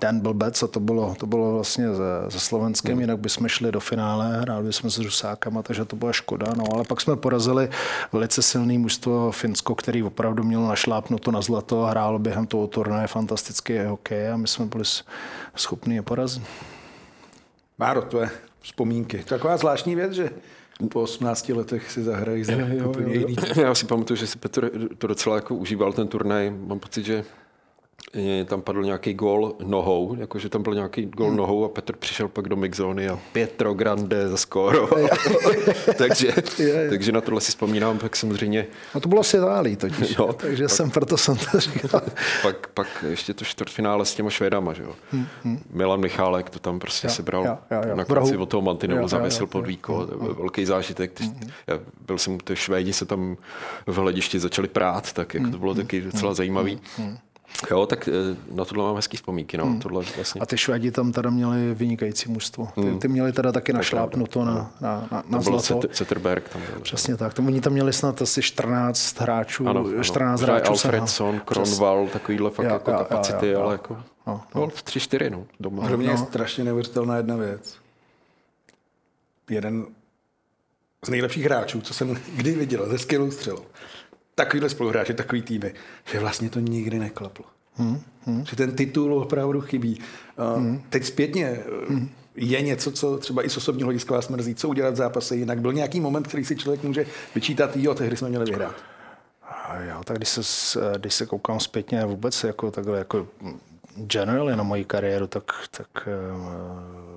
[0.00, 3.00] Den Blbec a to bylo, to bylo vlastně se, se Slovenskem, mm.
[3.00, 6.46] jinak bychom šli do finále, hráli bychom s Rusákama, takže to byla škoda.
[6.56, 7.68] No, ale pak jsme porazili
[8.12, 13.06] velice silný mužstvo Finsko, který opravdu mělo našlápnuto na zlato a hrálo během toho turnaje
[13.06, 14.84] fantastický hokej a my jsme byli
[15.56, 16.42] schopni je porazit.
[17.78, 18.30] Máro, to je
[18.60, 19.18] vzpomínky.
[19.18, 20.30] Taková zvláštní věc, že
[20.92, 22.52] po 18 letech si zahrají za
[22.88, 23.36] úplně jiný.
[23.56, 26.50] Já si pamatuju, že si Petr to docela jako užíval ten turnaj.
[26.50, 27.24] Mám pocit, že
[28.44, 31.36] tam padl nějaký gol nohou, jakože tam byl nějaký gol hmm.
[31.36, 35.08] nohou a Petr přišel pak do mixzóny a Pietro Grande zaskóroval.
[35.98, 36.32] takže,
[36.90, 38.66] takže na tohle si vzpomínám, pak samozřejmě...
[38.94, 42.02] No to bylo s Itálí totiž, jo, takže pak, jsem, proto jsem to říkal.
[42.42, 44.94] pak, pak ještě to čtvrtfinále s těma Švédama, že jo.
[45.12, 45.62] Hmm, hmm.
[45.70, 47.96] Milan Michálek to tam prostě jo, sebral jo, jo, jo.
[47.96, 51.20] na konci od toho mantinelu, zavěsil pod víko, to byl velký zážitek.
[51.20, 51.40] Hmm.
[51.66, 53.36] Já byl jsem, ty Švédi se tam
[53.86, 56.80] v hledišti začali prát, tak jako to bylo taky docela zajímavý.
[56.96, 57.18] Hmm.
[57.70, 59.56] Jo, tak eh, na tohle mám hezký vzpomínky.
[59.56, 59.64] No.
[59.64, 59.80] Hmm.
[59.80, 60.40] Tohle vlastně.
[60.40, 62.68] A ty Švédi tam teda měli vynikající mužstvo.
[62.74, 62.98] Ty, hmm.
[62.98, 65.80] ty měli teda taky našlápnuto na, na, na, na zlato.
[65.92, 66.80] Zetterberg tam byl.
[66.80, 67.34] Přesně tak.
[67.34, 69.68] To oni tam měli snad asi 14 hráčů.
[69.68, 70.04] Ano, ano.
[70.04, 70.70] 14 hráčů.
[70.70, 73.94] Alfredson, Kronval, takovýhle fakt jo, jako jo, kapacity, jo, jo, ale jako
[74.26, 74.60] no, no.
[74.60, 75.86] no tři, čtyři, no, doma.
[75.86, 76.12] Pro mě no.
[76.12, 77.76] je strašně neuvěřitelná jedna věc.
[79.50, 79.86] Jeden
[81.04, 83.64] z nejlepších hráčů, co jsem kdy viděl, ze skillou střelou.
[84.40, 85.74] Takovýhle spoluhráči, takový týmy,
[86.04, 87.44] že vlastně to nikdy neklaplo.
[87.74, 88.46] Hmm, hmm.
[88.46, 90.00] Že ten titul opravdu chybí.
[90.56, 90.82] Hmm.
[90.90, 92.10] Teď zpětně hmm.
[92.34, 95.60] je něco, co třeba i z osobního hlediska vás mrzí, co udělat v zápase jinak.
[95.60, 98.74] Byl nějaký moment, který si člověk může vyčítat, jo, tehdy jsme měli vyhrát.
[99.88, 103.28] Jo, tak když se, když se koukám zpětně vůbec jako takhle jako
[103.96, 107.09] generally na moji kariéru, tak, tak uh,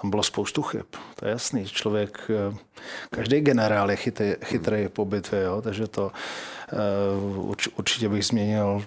[0.00, 0.86] tam bylo spoustu chyb.
[1.16, 1.66] To je jasný.
[1.66, 2.56] Člověk, uh,
[3.10, 5.62] každý generál je chytrý, chytrý po bitvě, jo?
[5.62, 6.12] takže to
[7.32, 8.84] uh, urč, určitě bych změnil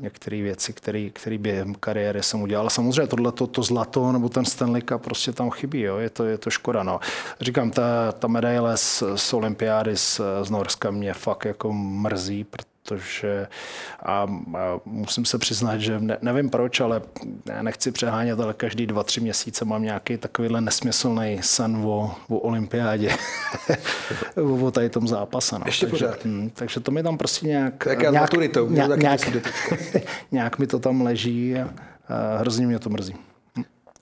[0.00, 0.72] některé věci,
[1.12, 2.70] které během kariéry jsem udělal.
[2.70, 5.80] samozřejmě tohle to, to zlato nebo ten Stanley Cup prostě tam chybí.
[5.80, 5.98] Jo?
[5.98, 6.82] Je, to, je to škoda.
[6.82, 7.00] No.
[7.40, 12.75] Říkám, ta, ta medaile z, z olympiády z, z Norska mě fakt jako mrzí, protože
[12.86, 13.46] protože
[14.02, 14.26] a, a
[14.84, 17.02] musím se přiznat, že ne, nevím proč, ale
[17.46, 22.38] já nechci přehánět, ale každý dva, tři měsíce mám nějaký takovýhle nesmyslný sen o, o
[22.38, 23.10] olympiádě,
[24.64, 25.58] o tady tom zápase.
[25.58, 25.62] No.
[25.66, 26.24] Ještě takže, pořád.
[26.24, 27.84] Hm, takže to mi tam prostě nějak...
[27.84, 29.20] Tak já nějak, maturitou, nějak, nějak,
[30.32, 31.70] nějak mi to tam leží a,
[32.08, 33.14] a hrozně mě to mrzí.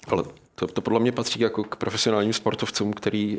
[0.09, 0.25] Ale
[0.55, 3.39] to, to podle mě patří jako k profesionálním sportovcům, který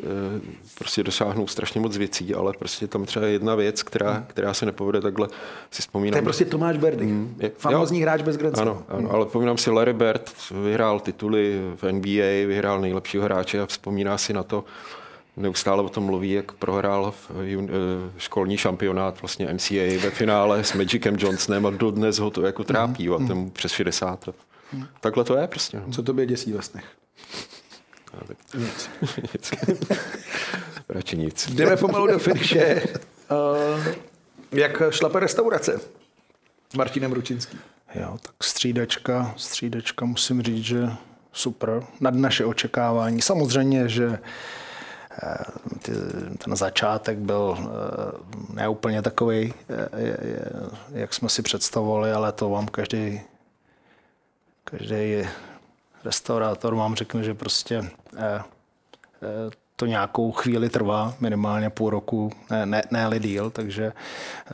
[0.78, 4.24] prostě dosáhnou strašně moc věcí, ale prostě tam třeba jedna věc, která, hmm.
[4.26, 5.28] která se nepovede takhle,
[5.70, 6.12] si vzpomínám.
[6.12, 9.10] To je prostě Tomáš Berdy, hmm, je, famózní hráč bez Grand Ano, ano hmm.
[9.10, 10.30] ale vzpomínám si Larry Bird,
[10.64, 14.64] vyhrál tituly v NBA, vyhrál nejlepšího hráče a vzpomíná si na to,
[15.36, 20.72] neustále o tom mluví, jak prohrál v eh, školní šampionát vlastně MCA ve finále s
[20.72, 23.24] Magicem Johnsonem a dodnes ho to jako trápí hmm.
[23.24, 24.36] a ten přes 60 let.
[24.72, 24.86] Hmm.
[25.00, 25.82] Takhle to je prostě.
[25.90, 26.84] Co tobě děsí ve snech?
[28.26, 28.36] Tak...
[28.54, 28.90] Nic.
[29.34, 29.52] nic.
[30.88, 31.48] Radši nic.
[31.50, 32.82] Jdeme pomalu do finiše.
[33.30, 33.86] Uh,
[34.52, 35.80] jak šlape restaurace
[36.72, 37.60] s Martinem Ručinským?
[37.94, 40.90] Jo, tak střídačka, střídačka musím říct, že
[41.32, 43.22] super, nad naše očekávání.
[43.22, 44.18] Samozřejmě, že
[45.22, 45.44] eh,
[46.44, 47.64] ten začátek byl eh,
[48.54, 49.54] neúplně takový,
[50.92, 53.20] jak jsme si představovali, ale to vám každý,
[54.64, 55.24] každý
[56.06, 58.42] restaurátor vám řekne, že prostě eh,
[59.22, 63.92] eh, to nějakou chvíli trvá, minimálně půl roku, ne, ne, ne díl, takže,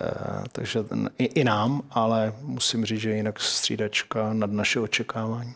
[0.00, 0.84] eh, takže
[1.18, 5.54] i, i nám, ale musím říct, že jinak střídačka nad naše očekávání.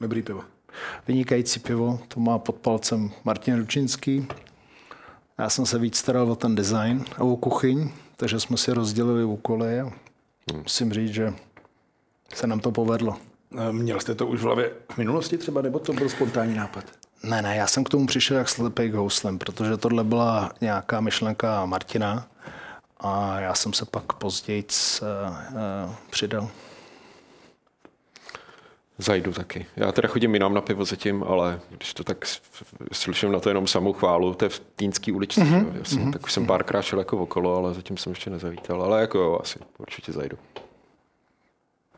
[0.00, 0.44] Dobrý pivo.
[1.08, 4.26] Vynikající pivo, to má pod palcem Martin Ručinský.
[5.38, 9.24] Já jsem se víc staral o ten design a o kuchyň, takže jsme si rozdělili
[9.24, 9.92] úkoly a
[10.62, 11.34] musím říct, že
[12.34, 13.16] se nám to povedlo.
[13.70, 16.84] Měl jste to už v hlavě v minulosti třeba, nebo to byl spontánní nápad?
[17.22, 21.00] Ne, ne, já jsem k tomu přišel jak slepej k houslem, protože tohle byla nějaká
[21.00, 22.26] myšlenka Martina
[23.00, 24.64] a já jsem se pak později
[25.02, 26.48] uh, uh, přidal.
[28.98, 29.66] Zajdu taky.
[29.76, 32.24] Já teda chodím jinam na pivo zatím, ale když to tak
[32.92, 35.72] slyším na to jenom samou chválu, to je v Týnský uličce, mm-hmm.
[35.78, 36.12] já jsem, mm-hmm.
[36.12, 39.38] tak už jsem párkrát šel jako okolo, ale zatím jsem ještě nezavítal, ale jako jo,
[39.42, 40.36] asi určitě zajdu.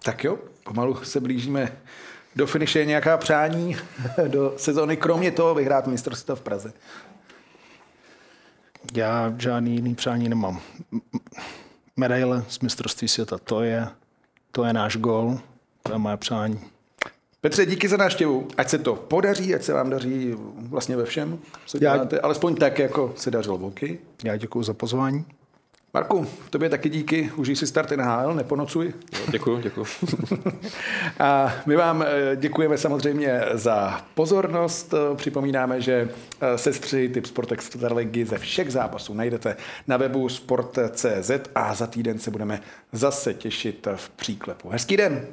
[0.06, 1.76] Tak jo, pomalu se blížíme
[2.36, 3.76] do finiše nějaká přání
[4.28, 6.72] do sezóny, kromě toho vyhrát mistrovství v Praze.
[8.94, 10.60] Já žádný jiný přání nemám.
[11.96, 13.88] Medaile z mistrovství světa, to je,
[14.52, 15.38] to je náš gol,
[15.82, 16.60] to je moje přání.
[17.40, 18.48] Petře, díky za návštěvu.
[18.56, 22.22] Ať se to podaří, ať se vám daří vlastně ve všem, co děláte, Já...
[22.22, 23.98] alespoň tak, jako se dařilo Boky.
[24.24, 25.24] Já děkuji za pozvání.
[25.96, 28.94] Marku, tobě taky díky, užij si start NHL, neponocuj.
[29.30, 29.86] Děkuji, děkuji.
[31.20, 34.94] A my vám eh, děkujeme samozřejmě za pozornost.
[35.14, 36.08] Připomínáme, že
[36.40, 41.86] eh, sestři typ Sport Extra ligy ze všech zápasů najdete na webu sport.cz a za
[41.86, 42.60] týden se budeme
[42.92, 44.68] zase těšit v příklepu.
[44.68, 45.26] Hezký den!